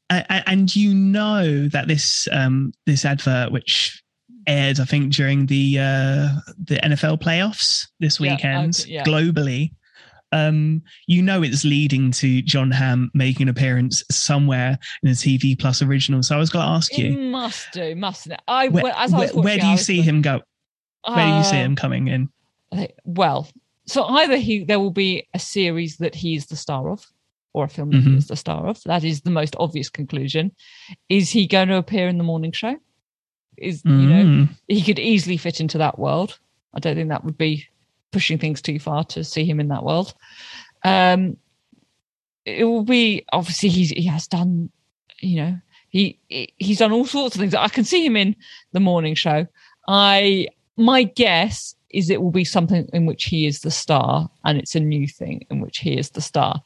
and 0.10 0.74
you 0.76 0.94
know 0.94 1.68
that 1.70 1.88
this 1.88 2.28
um 2.32 2.74
this 2.86 3.06
advert 3.06 3.52
which 3.52 4.02
aired 4.48 4.80
I 4.80 4.86
think 4.86 5.14
during 5.14 5.46
the 5.46 5.80
uh 5.80 6.30
the 6.64 6.76
NFL 6.84 7.18
playoffs 7.20 7.88
this 8.00 8.20
Yeah, 8.20 8.34
weekend 8.34 8.80
okay, 8.82 8.92
yeah. 8.92 9.04
globally 9.04 9.72
um 10.32 10.82
you 11.08 11.22
know 11.22 11.44
it's 11.44 11.64
leading 11.64 12.12
to 12.12 12.42
Jon 12.42 12.72
Hamm 12.72 13.12
making 13.14 13.44
an 13.44 13.50
appearance 13.50 14.04
somewhere 14.12 14.78
in 15.04 15.10
a 15.10 15.14
TV 15.14 15.58
plus 15.60 15.82
original 15.82 16.24
so 16.24 16.36
I 16.36 16.40
was 16.40 16.50
going 16.50 16.66
to 16.66 16.72
ask 16.72 16.92
it 16.98 17.12
you 17.12 17.18
must 17.20 17.72
do, 17.74 17.96
mustn't 17.96 18.34
it? 18.34 18.42
I 18.48 18.70
where, 18.70 18.94
as 18.96 19.14
I 19.14 19.20
was 19.20 19.34
where, 19.34 19.44
where 19.44 19.58
do 19.58 19.68
you 19.68 19.78
see 19.78 20.02
him 20.02 20.22
go 20.22 20.42
where 21.06 21.26
do 21.26 21.32
you 21.32 21.44
see 21.44 21.60
uh, 21.60 21.66
him 21.66 21.76
coming 21.76 22.08
in 22.08 22.30
well, 23.04 23.50
so 23.86 24.06
either 24.06 24.38
he 24.38 24.64
there 24.64 24.80
will 24.80 24.92
be 24.92 25.28
a 25.34 25.40
series 25.40 25.98
that 25.98 26.16
he's 26.16 26.46
the 26.48 26.56
star 26.56 26.90
of, 26.90 27.06
or 27.54 27.66
a 27.66 27.68
film 27.68 27.90
that 27.92 28.04
he 28.04 28.12
Mhm. 28.12 28.18
is 28.18 28.28
the 28.28 28.38
star 28.38 28.68
of. 28.68 28.82
That 28.86 29.04
is 29.04 29.22
the 29.22 29.30
most 29.32 29.56
obvious 29.60 29.90
conclusion. 29.90 30.52
Is 31.10 31.30
he 31.30 31.48
going 31.48 31.68
to 31.68 31.76
appear 31.76 32.08
in 32.08 32.18
the 32.18 32.24
morning 32.24 32.54
show? 32.54 32.78
Is 33.58 33.82
you 33.84 33.92
know 33.92 34.24
Mm. 34.24 34.50
he 34.70 34.82
could 34.82 35.00
easily 35.00 35.36
fit 35.36 35.60
into 35.60 35.78
that 35.80 36.00
world. 36.00 36.40
I 36.74 36.80
don't 36.80 36.96
think 36.96 37.10
that 37.10 37.26
would 37.26 37.38
be 37.38 37.66
pushing 38.12 38.38
things 38.38 38.62
too 38.62 38.80
far 38.80 39.04
to 39.06 39.24
see 39.24 39.46
him 39.46 39.60
in 39.60 39.70
that 39.70 39.84
world. 39.84 40.14
Um, 40.84 41.38
it 42.46 42.66
will 42.66 42.84
be 42.84 43.26
obviously 43.32 43.70
he's 43.70 43.90
he 43.90 44.06
has 44.08 44.28
done, 44.28 44.70
you 45.20 45.38
know, 45.38 45.58
he 45.90 46.20
he's 46.58 46.80
done 46.80 46.92
all 46.92 47.06
sorts 47.06 47.36
of 47.36 47.40
things. 47.40 47.54
I 47.54 47.68
can 47.68 47.84
see 47.84 48.06
him 48.06 48.16
in 48.16 48.36
the 48.72 48.80
morning 48.80 49.16
show. 49.16 49.46
I 49.88 50.48
my 50.78 51.04
guess 51.04 51.76
is 51.90 52.10
it 52.10 52.22
will 52.22 52.32
be 52.32 52.46
something 52.46 52.88
in 52.94 53.06
which 53.06 53.26
he 53.26 53.46
is 53.46 53.62
the 53.62 53.72
star, 53.72 54.30
and 54.46 54.58
it's 54.58 54.76
a 54.76 54.80
new 54.80 55.08
thing 55.08 55.46
in 55.50 55.62
which 55.62 55.80
he 55.80 55.98
is 55.98 56.12
the 56.12 56.22
star. 56.22 56.62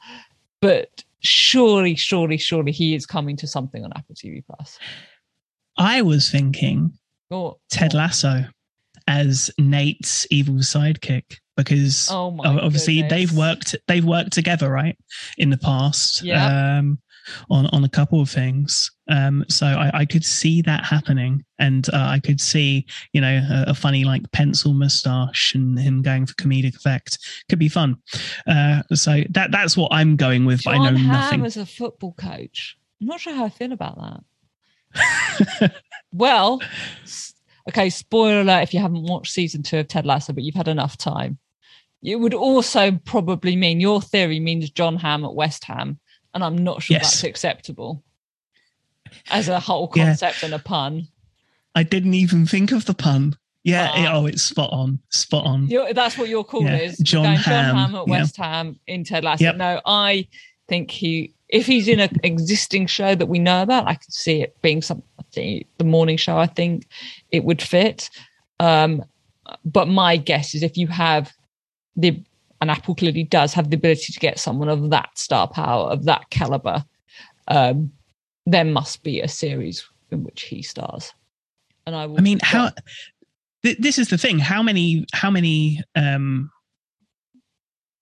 But 0.61 1.03
surely, 1.19 1.95
surely, 1.95 2.37
surely 2.37 2.71
he 2.71 2.95
is 2.95 3.05
coming 3.05 3.35
to 3.37 3.47
something 3.47 3.83
on 3.83 3.91
Apple 3.95 4.15
TV 4.15 4.43
Plus. 4.45 4.79
I 5.77 6.01
was 6.01 6.29
thinking 6.29 6.93
Or 7.29 7.57
Ted 7.69 7.93
Lasso 7.93 8.45
as 9.07 9.51
Nate's 9.57 10.25
evil 10.31 10.55
sidekick 10.55 11.37
because 11.57 12.09
Oh 12.11 12.35
obviously 12.43 12.95
goodness. 13.01 13.11
they've 13.11 13.31
worked 13.37 13.75
they've 13.87 14.03
worked 14.05 14.33
together 14.33 14.69
right 14.69 14.97
in 15.37 15.49
the 15.49 15.57
past 15.57 16.21
Yeah. 16.23 16.77
um 16.79 16.99
on 17.49 17.65
on 17.67 17.83
a 17.83 17.89
couple 17.89 18.21
of 18.21 18.29
things 18.29 18.91
um 19.09 19.43
so 19.49 19.65
i, 19.65 19.89
I 20.01 20.05
could 20.05 20.23
see 20.23 20.61
that 20.63 20.85
happening 20.85 21.43
and 21.57 21.87
uh, 21.91 21.97
i 21.97 22.19
could 22.19 22.39
see 22.39 22.85
you 23.13 23.21
know 23.21 23.41
a, 23.49 23.71
a 23.71 23.73
funny 23.73 24.03
like 24.03 24.29
pencil 24.31 24.73
mustache 24.75 25.55
and 25.55 25.79
him 25.79 26.03
going 26.03 26.27
for 26.27 26.33
comedic 26.35 26.75
effect 26.75 27.17
could 27.49 27.57
be 27.57 27.67
fun 27.69 27.95
uh 28.47 28.83
so 28.93 29.23
that 29.31 29.49
that's 29.51 29.75
what 29.75 29.91
i'm 29.91 30.15
going 30.17 30.45
with 30.45 30.61
but 30.65 30.75
i 30.75 30.77
know 30.77 30.89
Jon 30.91 30.97
Hamm 30.97 31.11
nothing 31.13 31.45
as 31.45 31.57
a 31.57 31.65
football 31.65 32.13
coach. 32.13 32.77
I'm 33.01 33.07
not 33.07 33.19
sure 33.21 33.33
how 33.33 33.45
I 33.45 33.49
feel 33.49 33.71
about 33.71 34.23
that. 34.93 35.71
well, 36.13 36.61
okay, 37.69 37.89
spoiler 37.89 38.41
alert 38.41 38.63
if 38.63 38.73
you 38.73 38.79
haven't 38.79 39.03
watched 39.03 39.31
season 39.31 39.63
two 39.63 39.79
of 39.79 39.87
Ted 39.87 40.05
Lasso, 40.05 40.33
but 40.33 40.43
you've 40.43 40.55
had 40.55 40.67
enough 40.67 40.97
time. 40.97 41.37
It 42.03 42.17
would 42.19 42.33
also 42.35 42.91
probably 43.03 43.55
mean 43.55 43.79
your 43.79 44.01
theory 44.01 44.39
means 44.39 44.69
Jon 44.69 44.97
Hamm 44.97 45.25
at 45.25 45.33
West 45.33 45.63
Ham, 45.65 45.99
and 46.33 46.43
I'm 46.43 46.57
not 46.57 46.83
sure 46.83 46.95
Yes. 46.95 47.03
that's 47.11 47.23
acceptable 47.23 48.03
as 49.29 49.47
a 49.47 49.59
whole 49.59 49.91
Yeah. 49.95 50.05
concept 50.07 50.43
and 50.43 50.53
a 50.53 50.59
pun. 50.59 51.07
i 51.77 51.83
didn't 51.83 52.13
even 52.13 52.45
think 52.45 52.71
of 52.71 52.85
the 52.85 52.93
pun 52.93 53.37
yeah 53.63 53.89
Ah. 53.93 54.01
it- 54.03 54.07
oh 54.15 54.25
it's 54.25 54.41
spot 54.41 54.69
on 54.71 54.99
spot 55.09 55.45
on 55.45 55.67
that's 55.93 56.17
what 56.17 56.29
your 56.29 56.43
call 56.43 56.63
Yeah, 56.63 56.77
is. 56.77 56.97
John 56.99 57.23
going 57.25 57.37
Hamm, 57.37 57.43
Jon 57.43 57.75
Hamm 57.75 57.95
at 57.95 58.07
yeah. 58.07 58.11
West 58.19 58.37
Ham 58.37 58.79
in 58.87 59.03
Ted 59.03 59.23
Lasso. 59.23 59.43
Yep. 59.43 59.57
No, 59.57 59.81
I 59.85 60.27
think 60.67 60.89
he, 60.89 61.34
if 61.49 61.65
he's 61.65 61.87
in 61.87 61.99
an 61.99 62.09
existing 62.23 62.87
show 62.87 63.15
that 63.15 63.27
we 63.27 63.39
know 63.39 63.61
about, 63.61 63.87
I 63.87 63.95
could 63.95 64.13
see 64.13 64.41
it 64.41 64.59
being 64.61 64.81
something. 64.81 65.65
The 65.77 65.83
morning 65.83 66.17
show, 66.17 66.37
I 66.37 66.47
think 66.47 66.87
it 67.31 67.43
would 67.43 67.61
fit. 67.61 68.09
Um, 68.59 69.03
but 69.63 69.87
my 69.87 70.17
guess 70.17 70.55
is 70.55 70.63
if 70.63 70.77
you 70.77 70.87
have 70.87 71.31
the, 71.95 72.23
and 72.61 72.71
Apple 72.71 72.95
clearly 72.95 73.23
does 73.23 73.53
have 73.53 73.69
the 73.69 73.75
ability 73.75 74.13
to 74.13 74.19
get 74.19 74.39
someone 74.39 74.69
of 74.69 74.89
that 74.89 75.17
star 75.17 75.47
power, 75.47 75.89
of 75.89 76.05
that 76.05 76.29
caliber, 76.29 76.83
um, 77.47 77.91
there 78.45 78.65
must 78.65 79.03
be 79.03 79.21
a 79.21 79.27
series 79.27 79.85
in 80.11 80.23
which 80.23 80.43
he 80.43 80.61
stars. 80.61 81.13
And 81.85 81.95
I 81.95 82.05
will. 82.05 82.17
I 82.17 82.21
mean, 82.21 82.39
how? 82.41 82.71
Th- 83.63 83.77
this 83.77 83.99
is 83.99 84.09
the 84.09 84.17
thing. 84.17 84.39
How 84.39 84.63
many? 84.63 85.05
How 85.13 85.29
many 85.29 85.83
um, 85.95 86.49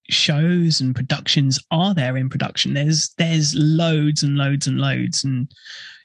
shows 0.09 0.81
and 0.81 0.95
productions 0.95 1.59
are 1.71 1.93
there 1.93 2.17
in 2.17 2.29
production? 2.29 2.73
There's 2.73 3.09
there's 3.17 3.55
loads 3.55 4.23
and 4.23 4.37
loads 4.37 4.67
and 4.67 4.79
loads, 4.79 5.23
and 5.23 5.51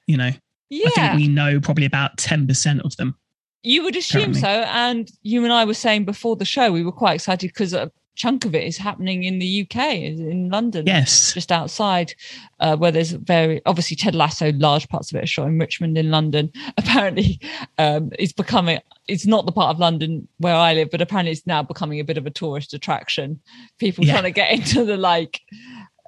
you 0.06 0.16
know, 0.16 0.30
yeah. 0.70 0.88
I 0.88 0.90
think 0.90 1.16
we 1.16 1.28
know 1.28 1.60
probably 1.60 1.86
about 1.86 2.16
ten 2.18 2.46
percent 2.46 2.82
of 2.82 2.96
them. 2.96 3.16
You 3.62 3.82
would 3.82 3.96
assume 3.96 4.34
currently. 4.34 4.40
so. 4.40 4.48
And 4.48 5.10
you 5.22 5.44
and 5.44 5.52
I 5.52 5.64
were 5.64 5.74
saying 5.74 6.04
before 6.04 6.36
the 6.36 6.44
show, 6.44 6.70
we 6.70 6.84
were 6.84 6.92
quite 6.92 7.14
excited 7.14 7.48
because 7.48 7.74
a 7.74 7.90
chunk 8.18 8.44
of 8.44 8.54
it 8.54 8.64
is 8.64 8.76
happening 8.76 9.24
in 9.24 9.38
the 9.38 9.62
UK, 9.62 9.94
in 9.94 10.50
London, 10.50 10.86
Yes, 10.86 11.32
just 11.32 11.50
outside, 11.50 12.14
uh, 12.60 12.76
where 12.76 12.90
there's 12.90 13.12
very 13.12 13.62
obviously 13.64 13.96
Ted 13.96 14.14
Lasso. 14.14 14.52
Large 14.52 14.88
parts 14.88 15.10
of 15.10 15.16
it 15.16 15.24
are 15.24 15.26
shot 15.26 15.46
in 15.48 15.58
Richmond 15.58 15.96
in 15.96 16.10
London. 16.10 16.52
Apparently, 16.76 17.40
um, 17.78 18.10
it's 18.18 18.32
becoming. 18.32 18.80
It's 19.08 19.26
not 19.26 19.46
the 19.46 19.52
part 19.52 19.70
of 19.74 19.78
London 19.80 20.28
where 20.38 20.54
I 20.54 20.74
live, 20.74 20.90
but 20.90 21.00
apparently 21.00 21.32
it's 21.32 21.46
now 21.46 21.62
becoming 21.62 21.98
a 21.98 22.04
bit 22.04 22.18
of 22.18 22.26
a 22.26 22.30
tourist 22.30 22.74
attraction. 22.74 23.40
People 23.78 24.04
Yeah. 24.04 24.12
trying 24.12 24.24
to 24.24 24.30
get 24.30 24.52
into 24.56 24.84
the 24.84 24.96
like 24.96 25.40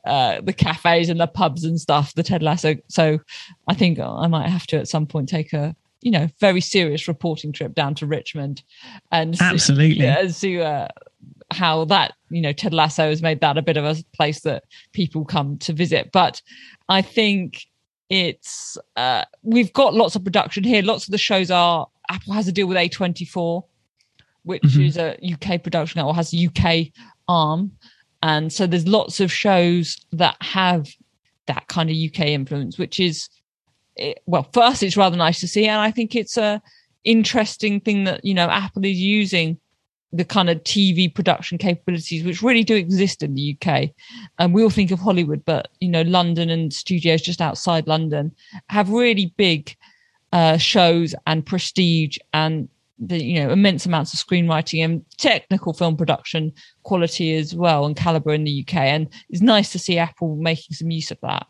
uh, 0.04 0.40
the 0.42 0.52
cafes 0.52 1.08
and 1.08 1.20
the 1.20 1.26
pubs 1.26 1.64
and 1.64 1.80
stuff. 1.80 2.14
The 2.14 2.22
Ted 2.22 2.42
Lasso. 2.42 2.76
So 2.88 3.18
I 3.68 3.74
think 3.74 3.98
I 3.98 4.26
might 4.28 4.48
have 4.48 4.66
to 4.68 4.78
at 4.78 4.88
some 4.88 5.06
point 5.06 5.28
take 5.28 5.52
a 5.52 5.74
you 6.02 6.10
know 6.10 6.28
very 6.40 6.60
serious 6.62 7.06
reporting 7.08 7.52
trip 7.52 7.74
down 7.74 7.94
to 7.96 8.06
Richmond 8.06 8.62
and 9.12 9.36
see- 9.36 9.44
absolutely. 9.44 10.04
yeah, 10.04 10.18
and 10.20 10.34
see 10.34 10.60
uh, 10.60 10.88
how 11.50 11.84
that 11.86 12.14
you 12.30 12.40
know 12.40 12.52
Ted 12.52 12.72
Lasso 12.74 13.08
has 13.08 13.20
made 13.22 13.40
that 13.40 13.58
a 13.58 13.62
bit 13.62 13.76
of 13.76 13.84
a 13.84 13.96
place 14.14 14.40
that 14.42 14.64
people 14.92 15.24
come 15.24 15.58
to 15.58 15.72
visit. 15.72 16.10
But 16.12 16.40
I 16.88 17.02
think 17.02 17.64
it's 18.08 18.76
uh, 18.96 19.24
we've 19.42 19.72
got 19.72 19.94
lots 19.94 20.16
of 20.16 20.24
production 20.24 20.64
here. 20.64 20.82
Lots 20.82 21.06
of 21.06 21.12
the 21.12 21.18
shows 21.18 21.50
are 21.50 21.86
Apple 22.10 22.34
has 22.34 22.48
a 22.48 22.52
deal 22.52 22.66
with 22.66 22.76
A24, 22.76 23.64
which 24.42 24.62
Mhm. 24.62 24.86
is 24.86 24.96
a 24.96 25.16
UK 25.22 25.58
production 25.58 26.00
or 26.00 26.14
has 26.14 26.32
a 26.34 26.36
UK 26.36 26.92
arm, 27.28 27.72
and 28.22 28.52
so 28.52 28.66
there's 28.66 28.86
lots 28.86 29.20
of 29.20 29.32
shows 29.32 29.96
that 30.12 30.36
have 30.42 30.88
that 31.46 31.68
kind 31.68 31.88
of 31.88 31.96
UK 31.96 32.34
influence, 32.34 32.78
which 32.78 33.00
is 33.00 33.28
it, 33.96 34.22
well, 34.26 34.48
us, 34.56 34.82
it's 34.82 34.96
rather 34.96 35.16
nice 35.16 35.40
to 35.40 35.48
see, 35.48 35.66
and 35.66 35.80
I 35.80 35.90
think 35.90 36.14
it's 36.14 36.36
a 36.36 36.62
interesting 37.04 37.80
thing 37.80 38.04
that 38.04 38.24
you 38.24 38.34
know 38.34 38.48
Apple 38.48 38.84
is 38.84 38.98
using 38.98 39.58
the 40.12 40.24
kind 40.24 40.50
of 40.50 40.62
TV 40.64 41.08
production 41.08 41.56
capabilities 41.56 42.24
which 42.24 42.42
really 42.42 42.64
do 42.64 42.74
exist 42.74 43.22
in 43.22 43.34
the 43.34 43.56
UK. 43.56 43.92
And 44.40 44.52
we 44.52 44.62
all 44.62 44.70
think 44.70 44.90
of 44.90 44.98
Hollywood, 44.98 45.44
but 45.44 45.68
you 45.80 45.88
know, 45.88 46.02
London 46.02 46.50
and 46.50 46.72
studios 46.72 47.22
just 47.22 47.40
outside 47.40 47.86
London 47.86 48.32
have 48.70 48.90
really 48.90 49.32
big 49.36 49.76
uh, 50.32 50.56
shows 50.56 51.14
and 51.26 51.44
prestige 51.44 52.18
and 52.32 52.68
the 53.00 53.22
you 53.22 53.42
know 53.42 53.50
immense 53.50 53.86
amounts 53.86 54.12
of 54.12 54.20
screenwriting 54.20 54.84
and 54.84 55.04
technical 55.16 55.72
film 55.72 55.96
production 55.96 56.52
quality 56.82 57.34
as 57.34 57.54
well 57.54 57.86
and 57.86 57.96
caliber 57.96 58.32
in 58.32 58.44
the 58.44 58.64
UK. 58.66 58.74
And 58.76 59.08
it's 59.30 59.42
nice 59.42 59.72
to 59.72 59.78
see 59.78 59.98
Apple 59.98 60.36
making 60.36 60.74
some 60.74 60.90
use 60.90 61.10
of 61.10 61.18
that. 61.22 61.46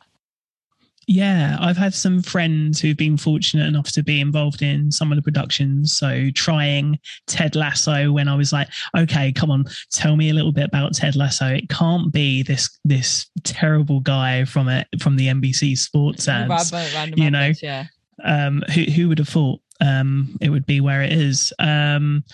Yeah, 1.12 1.56
I've 1.58 1.76
had 1.76 1.92
some 1.92 2.22
friends 2.22 2.80
who've 2.80 2.96
been 2.96 3.16
fortunate 3.16 3.66
enough 3.66 3.90
to 3.92 4.02
be 4.04 4.20
involved 4.20 4.62
in 4.62 4.92
some 4.92 5.10
of 5.10 5.16
the 5.16 5.22
productions. 5.22 5.96
So 5.96 6.30
trying 6.36 7.00
Ted 7.26 7.56
Lasso 7.56 8.12
when 8.12 8.28
I 8.28 8.36
was 8.36 8.52
like, 8.52 8.68
okay, 8.96 9.32
come 9.32 9.50
on, 9.50 9.64
tell 9.90 10.14
me 10.14 10.30
a 10.30 10.34
little 10.34 10.52
bit 10.52 10.66
about 10.66 10.94
Ted 10.94 11.16
Lasso. 11.16 11.46
It 11.48 11.68
can't 11.68 12.12
be 12.12 12.44
this 12.44 12.78
this 12.84 13.28
terrible 13.42 13.98
guy 13.98 14.44
from 14.44 14.68
it 14.68 14.86
from 15.00 15.16
the 15.16 15.26
NBC 15.26 15.76
sports 15.76 16.28
ads. 16.28 16.70
Random- 16.70 16.94
random 16.94 17.18
you 17.18 17.30
know, 17.32 17.40
adverts, 17.40 17.62
yeah. 17.64 17.86
Um, 18.24 18.62
who 18.74 18.82
who 18.82 19.08
would 19.08 19.18
have 19.18 19.28
thought 19.28 19.60
um, 19.80 20.36
it 20.40 20.50
would 20.50 20.66
be 20.66 20.80
where 20.80 21.02
it 21.02 21.12
is? 21.12 21.52
Um, 21.58 22.24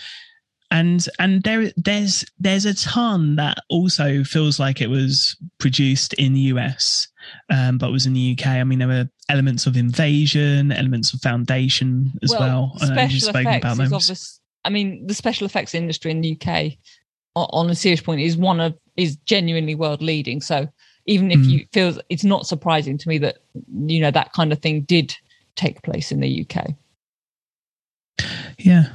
and 0.71 1.07
and 1.19 1.43
there 1.43 1.71
there's 1.77 2.25
there's 2.39 2.65
a 2.65 2.75
ton 2.75 3.37
that 3.37 3.59
also 3.71 4.25
feels 4.25 4.59
like 4.59 4.81
it 4.81 4.91
was 4.91 5.37
produced 5.59 6.13
in 6.15 6.33
the 6.33 6.41
US, 6.41 7.09
um, 7.51 7.79
but 7.79 7.93
was 7.93 8.07
in 8.07 8.15
the 8.15 8.37
UK. 8.39 8.47
I 8.47 8.65
mean, 8.65 8.79
there 8.79 8.89
were 8.89 9.09
elements 9.29 9.67
of 9.67 9.77
Invasion, 9.77 10.73
elements 10.73 11.13
of 11.15 11.21
Foundation 11.21 12.13
as 12.23 12.33
well. 12.33 12.73
well. 12.81 12.89
Special 12.89 13.29
effects 13.29 13.81
is 13.81 13.93
obvious. 13.93 14.41
I 14.65 14.71
mean, 14.71 15.07
the 15.07 15.15
special 15.15 15.47
effects 15.47 15.75
industry 15.75 16.11
in 16.11 16.21
the 16.21 16.37
UK, 16.41 16.73
on 17.37 17.71
a 17.71 17.75
serious 17.75 18.01
point, 18.01 18.21
is 18.21 18.37
one 18.37 18.59
of 18.59 18.77
is 18.97 19.17
genuinely 19.25 19.75
world 19.75 20.03
leading. 20.03 20.41
So 20.41 20.67
even 21.07 21.31
if 21.31 21.39
mm. 21.39 21.51
you 21.51 21.67
feel 21.73 21.97
it's 22.09 22.25
not 22.25 22.47
surprising 22.47 22.99
to 22.99 23.09
me 23.09 23.19
that 23.19 23.39
you 23.87 24.01
know 24.01 24.11
that 24.11 24.33
kind 24.33 24.53
of 24.53 24.59
thing 24.61 24.83
did 24.83 25.17
take 25.57 25.83
place 25.83 26.13
in 26.13 26.21
the 26.21 26.47
UK. 26.49 26.75
Yeah. 28.59 28.87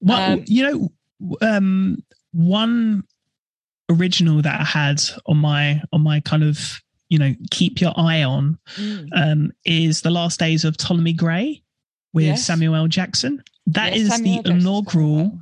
Well, 0.00 0.32
um, 0.32 0.44
you 0.46 0.62
know, 0.62 1.36
um, 1.40 2.02
one 2.32 3.04
original 3.90 4.42
that 4.42 4.60
I 4.60 4.64
had 4.64 5.00
on 5.26 5.38
my 5.38 5.82
on 5.92 6.02
my 6.02 6.20
kind 6.20 6.42
of 6.42 6.82
you 7.08 7.18
know 7.18 7.34
keep 7.50 7.80
your 7.80 7.92
eye 7.96 8.22
on 8.22 8.58
mm. 8.76 9.08
um, 9.14 9.52
is 9.64 10.02
the 10.02 10.10
last 10.10 10.40
days 10.40 10.64
of 10.64 10.76
Ptolemy 10.76 11.12
Grey 11.12 11.62
with 12.12 12.24
yes. 12.24 12.44
Samuel 12.44 12.88
Jackson. 12.88 13.42
That 13.66 13.92
yes, 13.92 14.02
is 14.02 14.08
Samuel 14.08 14.42
the 14.42 14.50
inaugural. 14.50 15.40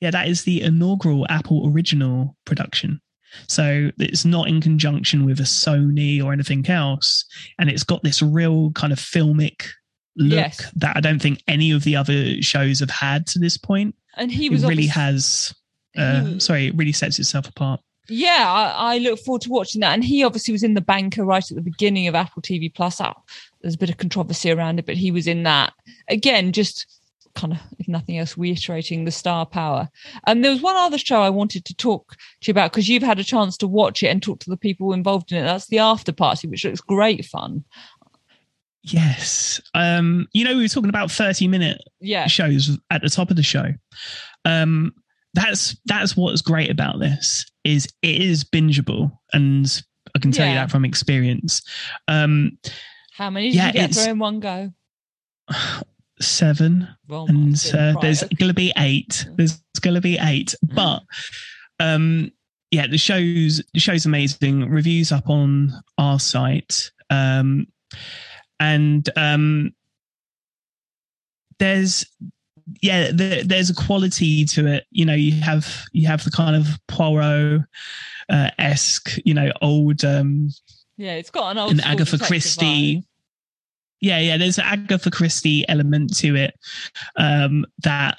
Yeah, 0.00 0.12
that 0.12 0.28
is 0.28 0.44
the 0.44 0.62
inaugural 0.62 1.26
Apple 1.28 1.70
original 1.72 2.36
production. 2.44 3.00
So 3.46 3.90
it's 3.98 4.24
not 4.24 4.48
in 4.48 4.60
conjunction 4.60 5.24
with 5.24 5.40
a 5.40 5.44
Sony 5.44 6.22
or 6.22 6.32
anything 6.32 6.68
else. 6.68 7.24
And 7.58 7.68
it's 7.68 7.84
got 7.84 8.02
this 8.02 8.22
real 8.22 8.70
kind 8.72 8.92
of 8.92 8.98
filmic 8.98 9.66
look 10.16 10.32
yes. 10.32 10.70
that 10.76 10.96
I 10.96 11.00
don't 11.00 11.20
think 11.20 11.42
any 11.46 11.70
of 11.70 11.84
the 11.84 11.96
other 11.96 12.42
shows 12.42 12.80
have 12.80 12.90
had 12.90 13.26
to 13.28 13.38
this 13.38 13.56
point. 13.56 13.94
And 14.16 14.30
he 14.30 14.50
was 14.50 14.64
really 14.64 14.86
has. 14.86 15.54
Uh, 15.96 16.24
he, 16.24 16.40
sorry, 16.40 16.66
it 16.68 16.76
really 16.76 16.92
sets 16.92 17.18
itself 17.18 17.48
apart. 17.48 17.80
Yeah, 18.08 18.46
I, 18.50 18.94
I, 18.94 18.98
look 18.98 19.18
forward 19.18 19.42
to 19.42 19.50
watching 19.50 19.82
that. 19.82 19.92
And 19.92 20.02
he 20.02 20.24
obviously 20.24 20.52
was 20.52 20.62
in 20.62 20.74
the 20.74 20.80
banker 20.80 21.24
right 21.24 21.44
at 21.50 21.54
the 21.54 21.62
beginning 21.62 22.08
of 22.08 22.14
Apple 22.14 22.40
TV 22.40 22.72
Plus. 22.72 23.00
There's 23.60 23.74
a 23.74 23.78
bit 23.78 23.90
of 23.90 23.98
controversy 23.98 24.50
around 24.50 24.78
it, 24.78 24.86
but 24.86 24.96
he 24.96 25.10
was 25.10 25.26
in 25.26 25.42
that 25.42 25.74
again. 26.08 26.52
Just 26.52 26.86
kind 27.34 27.52
of, 27.52 27.58
if 27.78 27.88
nothing 27.88 28.18
else, 28.18 28.36
reiterating 28.36 29.04
the 29.04 29.10
star 29.10 29.46
power. 29.46 29.88
And 30.26 30.44
there 30.44 30.52
was 30.52 30.62
one 30.62 30.76
other 30.76 30.98
show 30.98 31.22
I 31.22 31.30
wanted 31.30 31.64
to 31.66 31.74
talk 31.74 32.12
to 32.12 32.48
you 32.48 32.52
about 32.52 32.72
because 32.72 32.88
you've 32.88 33.02
had 33.02 33.18
a 33.18 33.24
chance 33.24 33.56
to 33.58 33.66
watch 33.66 34.02
it 34.02 34.08
and 34.08 34.22
talk 34.22 34.40
to 34.40 34.50
the 34.50 34.56
people 34.56 34.92
involved 34.92 35.32
in 35.32 35.38
it. 35.38 35.42
That's 35.42 35.66
the 35.66 35.78
After 35.78 36.12
Party, 36.12 36.48
which 36.48 36.64
looks 36.64 36.80
great 36.80 37.24
fun. 37.24 37.64
Yes. 38.82 39.60
Um, 39.74 40.28
you 40.32 40.44
know, 40.44 40.56
we 40.56 40.62
were 40.62 40.68
talking 40.68 40.88
about 40.88 41.10
30 41.10 41.48
minute 41.48 41.82
yeah. 42.00 42.26
shows 42.26 42.78
at 42.90 43.02
the 43.02 43.10
top 43.10 43.30
of 43.30 43.36
the 43.36 43.42
show. 43.42 43.72
Um, 44.44 44.94
that's 45.34 45.76
that's 45.84 46.16
what's 46.16 46.40
great 46.40 46.70
about 46.70 47.00
this 47.00 47.44
is 47.62 47.86
it 48.02 48.22
is 48.22 48.44
bingeable 48.44 49.12
and 49.32 49.82
I 50.14 50.18
can 50.18 50.32
tell 50.32 50.46
yeah. 50.46 50.52
you 50.52 50.58
that 50.58 50.70
from 50.70 50.84
experience. 50.84 51.62
Um, 52.08 52.58
How 53.12 53.30
many 53.30 53.50
did 53.50 53.56
yeah, 53.56 53.66
you 53.68 53.72
get 53.74 53.94
through 53.94 54.12
in 54.12 54.18
one 54.18 54.40
go? 54.40 54.72
seven, 56.20 56.88
well, 57.08 57.26
and 57.28 57.54
uh, 57.74 57.94
there's 58.00 58.22
going 58.22 58.48
to 58.48 58.54
be 58.54 58.72
eight. 58.76 59.26
There's 59.36 59.60
going 59.80 59.94
to 59.94 60.00
be 60.00 60.18
eight, 60.20 60.54
mm. 60.64 60.74
but 60.74 61.02
um, 61.80 62.32
yeah, 62.70 62.86
the 62.86 62.98
show's 62.98 63.62
the 63.72 63.80
show's 63.80 64.06
amazing. 64.06 64.68
Reviews 64.68 65.12
up 65.12 65.28
on 65.28 65.72
our 65.96 66.18
site, 66.18 66.90
um, 67.10 67.66
and 68.60 69.08
um, 69.16 69.74
there's 71.58 72.06
yeah, 72.82 73.10
the, 73.10 73.42
there's 73.44 73.70
a 73.70 73.74
quality 73.74 74.44
to 74.46 74.66
it. 74.66 74.86
You 74.90 75.06
know, 75.06 75.14
you 75.14 75.40
have 75.40 75.84
you 75.92 76.06
have 76.06 76.24
the 76.24 76.30
kind 76.30 76.56
of 76.56 76.66
Poirot 76.88 77.62
uh, 78.28 78.50
esque, 78.58 79.18
you 79.24 79.34
know, 79.34 79.50
old. 79.62 80.04
Um, 80.04 80.50
yeah, 80.96 81.14
it's 81.14 81.30
got 81.30 81.52
an 81.52 81.58
old 81.58 81.72
an 81.72 81.80
Agatha 81.80 82.18
Christie. 82.18 82.98
Vibe 82.98 83.04
yeah, 84.00 84.18
yeah. 84.18 84.36
There's 84.36 84.58
an 84.58 84.64
Agatha 84.64 85.10
Christie 85.10 85.68
element 85.68 86.16
to 86.18 86.36
it 86.36 86.54
um, 87.16 87.66
that 87.82 88.18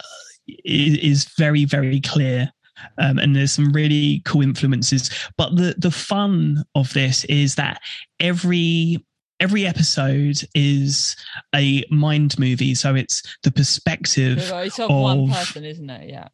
is 0.66 1.26
very, 1.38 1.66
very 1.66 2.02
clear. 2.02 2.52
Um, 2.98 3.18
and 3.20 3.36
there's 3.36 3.52
some 3.52 3.74
really 3.74 4.22
cool 4.26 4.42
influences. 4.42 5.10
But 5.38 5.56
the 5.56 5.76
the 5.78 5.92
fun 5.92 6.64
of 6.76 6.94
this 6.94 7.26
is 7.26 7.56
that 7.56 7.82
every 8.22 9.06
every 9.42 9.66
episode 9.66 10.42
is 10.56 11.16
a 11.54 11.84
mind 11.92 12.40
movie. 12.40 12.76
So 12.76 12.96
it's 12.96 13.22
the 13.44 13.52
perspective 13.52 14.38
it's 14.38 14.80
of, 14.80 14.90
of 14.90 15.02
one 15.02 15.30
person, 15.30 15.66
isn't 15.66 15.90
it? 15.90 16.10
Yeah 16.10 16.30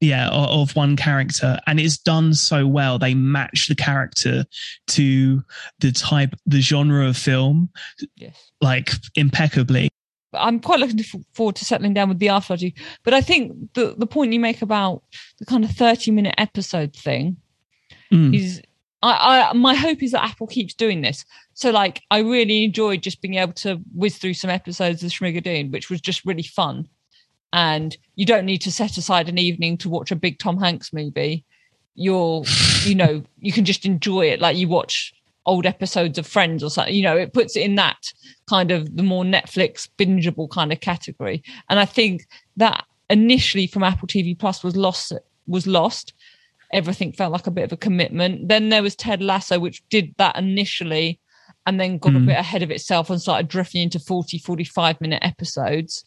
yeah 0.00 0.28
of 0.28 0.74
one 0.76 0.96
character 0.96 1.58
and 1.66 1.80
it's 1.80 1.96
done 1.96 2.34
so 2.34 2.66
well 2.66 2.98
they 2.98 3.14
match 3.14 3.68
the 3.68 3.74
character 3.74 4.44
to 4.86 5.42
the 5.80 5.92
type 5.92 6.34
the 6.46 6.60
genre 6.60 7.06
of 7.06 7.16
film 7.16 7.70
yes. 8.16 8.50
like 8.60 8.90
impeccably. 9.14 9.88
I'm 10.32 10.58
quite 10.58 10.80
looking 10.80 10.98
forward 11.32 11.54
to 11.56 11.64
settling 11.64 11.94
down 11.94 12.08
with 12.08 12.18
the 12.18 12.30
archaeology 12.30 12.74
but 13.04 13.14
i 13.14 13.20
think 13.20 13.52
the 13.74 13.94
the 13.96 14.06
point 14.06 14.32
you 14.32 14.40
make 14.40 14.62
about 14.62 15.02
the 15.38 15.46
kind 15.46 15.64
of 15.64 15.70
30 15.70 16.10
minute 16.10 16.34
episode 16.38 16.94
thing 16.94 17.36
mm. 18.12 18.34
is 18.34 18.60
I, 19.02 19.50
I 19.50 19.52
my 19.52 19.74
hope 19.74 20.02
is 20.02 20.12
that 20.12 20.24
apple 20.24 20.46
keeps 20.46 20.72
doing 20.74 21.02
this. 21.02 21.24
So 21.52 21.70
like 21.70 22.02
i 22.10 22.18
really 22.18 22.64
enjoyed 22.64 23.02
just 23.02 23.22
being 23.22 23.34
able 23.34 23.52
to 23.54 23.80
whiz 23.94 24.18
through 24.18 24.34
some 24.34 24.50
episodes 24.50 25.04
of 25.04 25.10
schmigadoon 25.10 25.70
which 25.70 25.88
was 25.88 26.00
just 26.00 26.24
really 26.24 26.42
fun 26.42 26.88
and 27.54 27.96
you 28.16 28.26
don't 28.26 28.44
need 28.44 28.60
to 28.62 28.72
set 28.72 28.98
aside 28.98 29.28
an 29.28 29.38
evening 29.38 29.78
to 29.78 29.88
watch 29.88 30.10
a 30.10 30.16
big 30.16 30.40
Tom 30.40 30.58
Hanks 30.58 30.92
movie. 30.92 31.44
You're, 31.94 32.42
you 32.82 32.96
know, 32.96 33.22
you 33.38 33.52
can 33.52 33.64
just 33.64 33.86
enjoy 33.86 34.26
it 34.26 34.40
like 34.40 34.56
you 34.56 34.66
watch 34.66 35.14
old 35.46 35.64
episodes 35.64 36.18
of 36.18 36.26
Friends 36.26 36.64
or 36.64 36.70
something. 36.70 36.92
You 36.92 37.04
know, 37.04 37.16
it 37.16 37.32
puts 37.32 37.54
it 37.56 37.60
in 37.60 37.76
that 37.76 38.12
kind 38.48 38.72
of 38.72 38.96
the 38.96 39.04
more 39.04 39.22
Netflix 39.22 39.88
bingeable 39.96 40.50
kind 40.50 40.72
of 40.72 40.80
category. 40.80 41.44
And 41.70 41.78
I 41.78 41.84
think 41.84 42.26
that 42.56 42.84
initially 43.08 43.68
from 43.68 43.84
Apple 43.84 44.08
TV 44.08 44.36
Plus 44.36 44.64
was 44.64 44.76
lost. 44.76 45.12
Was 45.46 45.68
lost. 45.68 46.12
Everything 46.72 47.12
felt 47.12 47.32
like 47.32 47.46
a 47.46 47.52
bit 47.52 47.64
of 47.64 47.72
a 47.72 47.76
commitment. 47.76 48.48
Then 48.48 48.70
there 48.70 48.82
was 48.82 48.96
Ted 48.96 49.22
Lasso, 49.22 49.60
which 49.60 49.88
did 49.90 50.12
that 50.18 50.36
initially 50.36 51.20
and 51.66 51.78
then 51.78 51.98
got 51.98 52.14
mm. 52.14 52.16
a 52.16 52.18
hmm. 52.18 52.26
bit 52.26 52.36
ahead 52.36 52.64
of 52.64 52.72
itself 52.72 53.10
and 53.10 53.22
started 53.22 53.46
drifting 53.46 53.82
into 53.82 54.00
40, 54.00 54.38
45 54.38 55.00
minute 55.00 55.20
episodes. 55.22 56.04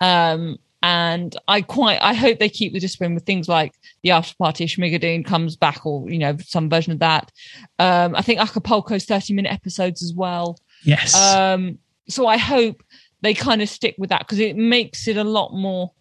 Um, 0.00 0.58
and 0.82 1.36
I 1.48 1.62
quite 1.62 1.98
I 2.02 2.14
hope 2.14 2.38
they 2.38 2.48
keep 2.48 2.72
the 2.72 2.80
discipline 2.80 3.14
with 3.14 3.24
things 3.24 3.48
like 3.48 3.72
the 4.02 4.10
after 4.10 4.34
party 4.36 4.66
Schmigadoon 4.66 5.24
comes 5.24 5.56
back 5.56 5.86
or 5.86 6.10
you 6.10 6.18
know 6.18 6.36
some 6.38 6.68
version 6.68 6.92
of 6.92 6.98
that. 6.98 7.30
Um, 7.78 8.14
I 8.16 8.22
think 8.22 8.40
Acapulco's 8.40 9.04
30 9.04 9.34
minute 9.34 9.52
episodes 9.52 10.02
as 10.02 10.12
well. 10.14 10.58
Yes. 10.84 11.14
Um, 11.14 11.78
so 12.08 12.26
I 12.26 12.36
hope 12.36 12.82
they 13.20 13.34
kind 13.34 13.62
of 13.62 13.68
stick 13.68 13.94
with 13.98 14.10
that 14.10 14.20
because 14.20 14.40
it 14.40 14.56
makes 14.56 15.06
it 15.06 15.16
a 15.16 15.24
lot 15.24 15.52
more 15.52 15.92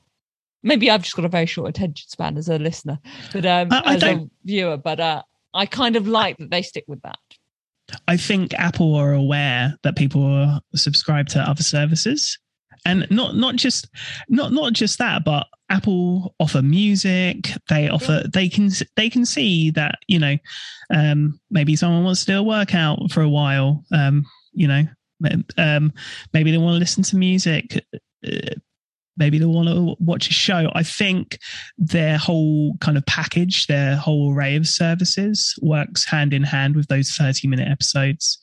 maybe 0.64 0.90
I've 0.90 1.04
just 1.04 1.16
got 1.16 1.26
a 1.26 1.30
very 1.30 1.46
short 1.46 1.70
attention 1.70 2.08
span 2.10 2.38
as 2.38 2.50
a 2.50 2.58
listener, 2.60 3.00
but 3.34 3.46
um, 3.46 3.70
I, 3.72 3.82
I 3.86 3.96
as 3.96 4.04
a 4.04 4.30
viewer, 4.44 4.78
but 4.78 5.00
uh, 5.00 5.22
I 5.54 5.66
kind 5.66 5.96
of 5.96 6.08
like 6.08 6.38
that 6.38 6.52
they 6.52 6.62
stick 6.62 6.86
with 6.88 7.02
that. 7.02 7.18
I 8.08 8.16
think 8.16 8.54
Apple 8.54 8.96
are 8.96 9.14
aware 9.14 9.76
that 9.84 9.96
people 9.96 10.24
are 10.24 10.62
subscribed 10.76 11.30
to 11.32 11.40
other 11.40 11.64
services 11.64 12.38
and 12.86 13.08
not 13.10 13.36
not 13.36 13.56
just 13.56 13.88
not 14.30 14.52
not 14.52 14.74
just 14.74 14.98
that 14.98 15.24
but 15.24 15.48
apple 15.70 16.36
offer 16.40 16.62
music. 16.62 17.52
They 17.70 17.88
offer 17.90 18.24
they 18.32 18.50
can 18.50 18.70
they 18.96 19.10
can 19.10 19.26
see 19.26 19.72
that 19.72 20.00
you 20.08 20.20
know 20.20 20.38
um 20.94 21.40
maybe 21.50 21.76
someone 21.76 22.04
wants 22.04 22.26
to 22.26 22.32
do 22.34 22.40
a 22.40 22.44
workout 22.44 23.12
for 23.12 23.22
a 23.22 23.30
while 23.30 23.84
um 23.94 24.26
you 24.52 24.68
know 24.68 24.84
um 25.58 25.94
maybe 26.34 26.52
they 26.52 26.58
want 26.58 26.76
to 26.76 26.80
listen 26.80 27.04
to 27.04 27.16
music 27.16 27.84
uh, 28.28 28.56
maybe 29.18 29.38
they 29.38 29.46
want 29.46 29.68
to 29.68 29.96
watch 30.00 30.30
a 30.30 30.34
show. 30.34 30.72
I 30.74 30.84
think 30.84 31.38
their 31.78 32.18
whole 32.18 32.76
kind 32.80 32.98
of 32.98 33.06
package 33.06 33.68
their 33.68 33.96
whole 33.96 34.34
array 34.34 34.56
of 34.56 34.68
services 34.68 35.56
works 35.62 36.04
hand 36.06 36.34
in 36.34 36.44
hand 36.44 36.76
with 36.76 36.88
those 36.88 37.12
30 37.12 37.48
minute 37.48 37.70
episodes. 37.70 38.40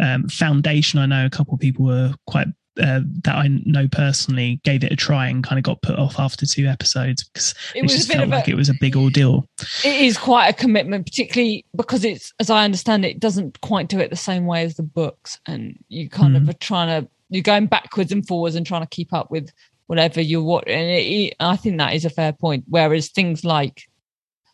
Um, 0.00 0.28
foundation 0.28 1.00
i 1.00 1.06
know 1.06 1.26
a 1.26 1.30
couple 1.30 1.54
of 1.54 1.60
people 1.60 1.86
were 1.86 2.14
quite 2.26 2.46
uh, 2.78 3.00
that 3.24 3.34
I 3.34 3.48
know 3.64 3.88
personally 3.88 4.60
gave 4.64 4.84
it 4.84 4.92
a 4.92 4.96
try 4.96 5.28
and 5.28 5.44
kind 5.44 5.58
of 5.58 5.64
got 5.64 5.82
put 5.82 5.98
off 5.98 6.18
after 6.18 6.46
two 6.46 6.66
episodes 6.66 7.24
because 7.24 7.54
it, 7.74 7.84
it 7.84 7.88
just 7.88 8.10
felt 8.10 8.28
like 8.28 8.48
a, 8.48 8.50
it 8.50 8.56
was 8.56 8.68
a 8.68 8.74
big 8.80 8.96
ordeal. 8.96 9.46
It 9.84 10.00
is 10.00 10.16
quite 10.16 10.48
a 10.48 10.52
commitment, 10.52 11.06
particularly 11.06 11.64
because 11.74 12.04
it's, 12.04 12.32
as 12.40 12.50
I 12.50 12.64
understand 12.64 13.04
it, 13.04 13.20
doesn't 13.20 13.60
quite 13.60 13.88
do 13.88 13.98
it 13.98 14.10
the 14.10 14.16
same 14.16 14.46
way 14.46 14.64
as 14.64 14.76
the 14.76 14.82
books, 14.82 15.38
and 15.46 15.78
you 15.88 16.08
kind 16.08 16.34
mm. 16.34 16.42
of 16.42 16.48
are 16.48 16.58
trying 16.58 17.02
to 17.02 17.08
you're 17.30 17.42
going 17.42 17.66
backwards 17.66 18.12
and 18.12 18.26
forwards 18.26 18.56
and 18.56 18.66
trying 18.66 18.82
to 18.82 18.88
keep 18.88 19.12
up 19.12 19.30
with 19.30 19.50
whatever 19.86 20.20
you're 20.20 20.42
watching. 20.42 20.72
And 20.72 20.90
it, 20.90 21.34
I 21.40 21.56
think 21.56 21.78
that 21.78 21.94
is 21.94 22.04
a 22.04 22.10
fair 22.10 22.32
point. 22.32 22.64
Whereas 22.68 23.08
things 23.08 23.44
like 23.44 23.88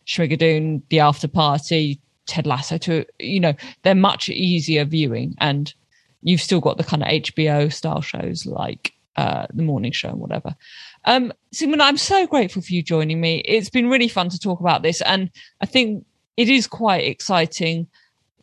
Schmigadoon, 0.06 0.82
The 0.88 1.00
After 1.00 1.28
Party, 1.28 2.00
Ted 2.26 2.46
Lasso, 2.46 2.78
to 2.78 3.04
you 3.18 3.40
know, 3.40 3.54
they're 3.82 3.94
much 3.94 4.28
easier 4.28 4.84
viewing 4.84 5.34
and 5.38 5.72
you've 6.24 6.40
still 6.40 6.60
got 6.60 6.76
the 6.76 6.84
kind 6.84 7.02
of 7.02 7.08
HBO 7.08 7.72
style 7.72 8.00
shows 8.00 8.44
like 8.46 8.92
uh, 9.16 9.46
the 9.54 9.62
morning 9.62 9.92
show 9.92 10.08
and 10.08 10.18
whatever. 10.18 10.56
Um, 11.04 11.32
Sigmund, 11.52 11.82
I'm 11.82 11.96
so 11.96 12.26
grateful 12.26 12.62
for 12.62 12.72
you 12.72 12.82
joining 12.82 13.20
me. 13.20 13.42
It's 13.44 13.70
been 13.70 13.88
really 13.88 14.08
fun 14.08 14.30
to 14.30 14.38
talk 14.38 14.58
about 14.58 14.82
this, 14.82 15.00
and 15.02 15.30
I 15.60 15.66
think 15.66 16.04
it 16.36 16.48
is 16.48 16.66
quite 16.66 17.04
exciting 17.04 17.86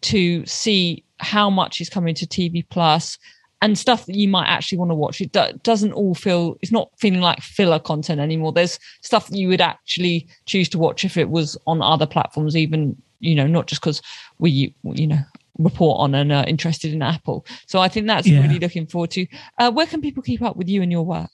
to 0.02 0.46
see 0.46 1.04
how 1.20 1.50
much 1.50 1.82
is 1.82 1.89
coming 1.89 2.15
to 2.15 2.26
TV 2.26 2.65
Plus 2.70 3.17
and 3.62 3.78
stuff 3.78 4.06
that 4.08 4.15
you 4.15 4.28
might 4.28 4.48
actually 4.48 4.78
want 4.78 4.89
to 4.89 4.96
watch. 4.96 5.22
It 5.22 5.32
do- 5.32 5.60
doesn't 5.63 5.94
all 5.94 6.15
feel, 6.15 6.58
it's 6.62 6.72
not 6.72 6.89
feeling 6.98 7.22
like 7.22 7.41
filler 7.41 7.80
content 7.80 8.20
anymore. 8.20 8.52
There's 8.52 8.80
stuff 9.02 9.28
that 9.28 9.38
you 9.38 9.48
would 9.50 9.62
actually 9.62 10.28
choose 10.46 10.67
to 10.70 10.80
watch 10.80 11.06
if 11.06 11.15
it 11.15 11.30
was 11.30 11.58
on 11.67 11.82
other 11.82 12.08
platforms, 12.08 12.58
even, 12.58 13.00
you 13.20 13.36
know, 13.36 13.46
not 13.46 13.67
just 13.67 13.82
because 13.82 14.02
we, 14.39 14.74
you 14.84 15.08
know, 15.08 15.20
report 15.58 16.00
on 16.00 16.16
and 16.16 16.32
are 16.32 16.46
interested 16.48 16.94
in 16.94 17.02
Apple. 17.02 17.46
So 17.68 17.80
I 17.80 17.88
think 17.88 18.08
that's 18.08 18.28
yeah. 18.28 18.42
really 18.42 18.60
looking 18.60 18.88
forward 18.88 19.12
to. 19.12 19.28
Uh, 19.58 19.72
where 19.72 19.86
can 19.86 20.02
people 20.02 20.24
keep 20.24 20.42
up 20.42 20.56
with 20.56 20.70
you 20.70 20.82
and 20.82 20.92
your 20.92 21.04
work? 21.04 21.30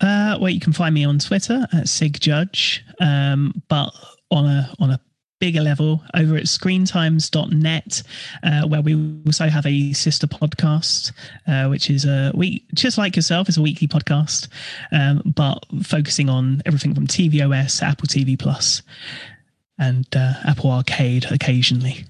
Uh, 0.00 0.36
well, 0.40 0.50
you 0.50 0.60
can 0.60 0.72
find 0.72 0.94
me 0.94 1.04
on 1.04 1.18
Twitter 1.18 1.66
at 1.72 1.88
Sig 1.88 2.20
Judge, 2.20 2.84
um, 3.00 3.62
but 3.68 3.90
on 4.30 4.44
a 4.46 4.70
on 4.78 4.90
a 4.90 5.00
bigger 5.40 5.60
level 5.60 6.02
over 6.14 6.36
at 6.36 6.44
screentimes.net, 6.44 8.02
uh, 8.42 8.66
where 8.66 8.80
we 8.80 9.20
also 9.26 9.48
have 9.48 9.66
a 9.66 9.92
sister 9.92 10.26
podcast, 10.26 11.12
uh, 11.46 11.68
which 11.68 11.90
is 11.90 12.04
a 12.04 12.32
week, 12.34 12.64
just 12.72 12.96
like 12.96 13.16
yourself, 13.16 13.48
is 13.48 13.56
a 13.58 13.62
weekly 13.62 13.86
podcast, 13.86 14.48
um, 14.92 15.22
but 15.24 15.64
focusing 15.82 16.28
on 16.28 16.62
everything 16.66 16.94
from 16.94 17.06
tvOS, 17.06 17.82
Apple 17.82 18.06
TV 18.06 18.38
Plus, 18.38 18.82
and 19.78 20.06
uh, 20.16 20.34
Apple 20.46 20.70
Arcade 20.70 21.26
occasionally. 21.30 22.04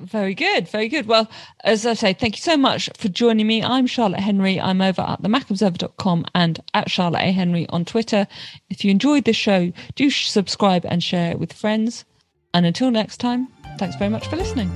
Very 0.00 0.34
good, 0.34 0.66
very 0.66 0.88
good. 0.88 1.06
Well, 1.06 1.30
as 1.62 1.84
I 1.84 1.92
say, 1.92 2.14
thank 2.14 2.36
you 2.36 2.40
so 2.40 2.56
much 2.56 2.88
for 2.96 3.08
joining 3.08 3.46
me. 3.46 3.62
I'm 3.62 3.86
Charlotte 3.86 4.20
Henry. 4.20 4.58
I'm 4.58 4.80
over 4.80 5.02
at 5.02 5.22
themacobserver.com 5.22 6.24
and 6.34 6.58
at 6.72 6.90
Charlotte 6.90 7.20
A. 7.20 7.32
Henry 7.32 7.68
on 7.68 7.84
Twitter. 7.84 8.26
If 8.70 8.82
you 8.84 8.90
enjoyed 8.90 9.24
this 9.24 9.36
show, 9.36 9.72
do 9.96 10.10
subscribe 10.10 10.86
and 10.86 11.02
share 11.02 11.32
it 11.32 11.38
with 11.38 11.52
friends. 11.52 12.06
And 12.54 12.64
until 12.64 12.90
next 12.90 13.18
time, 13.18 13.48
thanks 13.78 13.96
very 13.96 14.10
much 14.10 14.26
for 14.26 14.36
listening. 14.36 14.70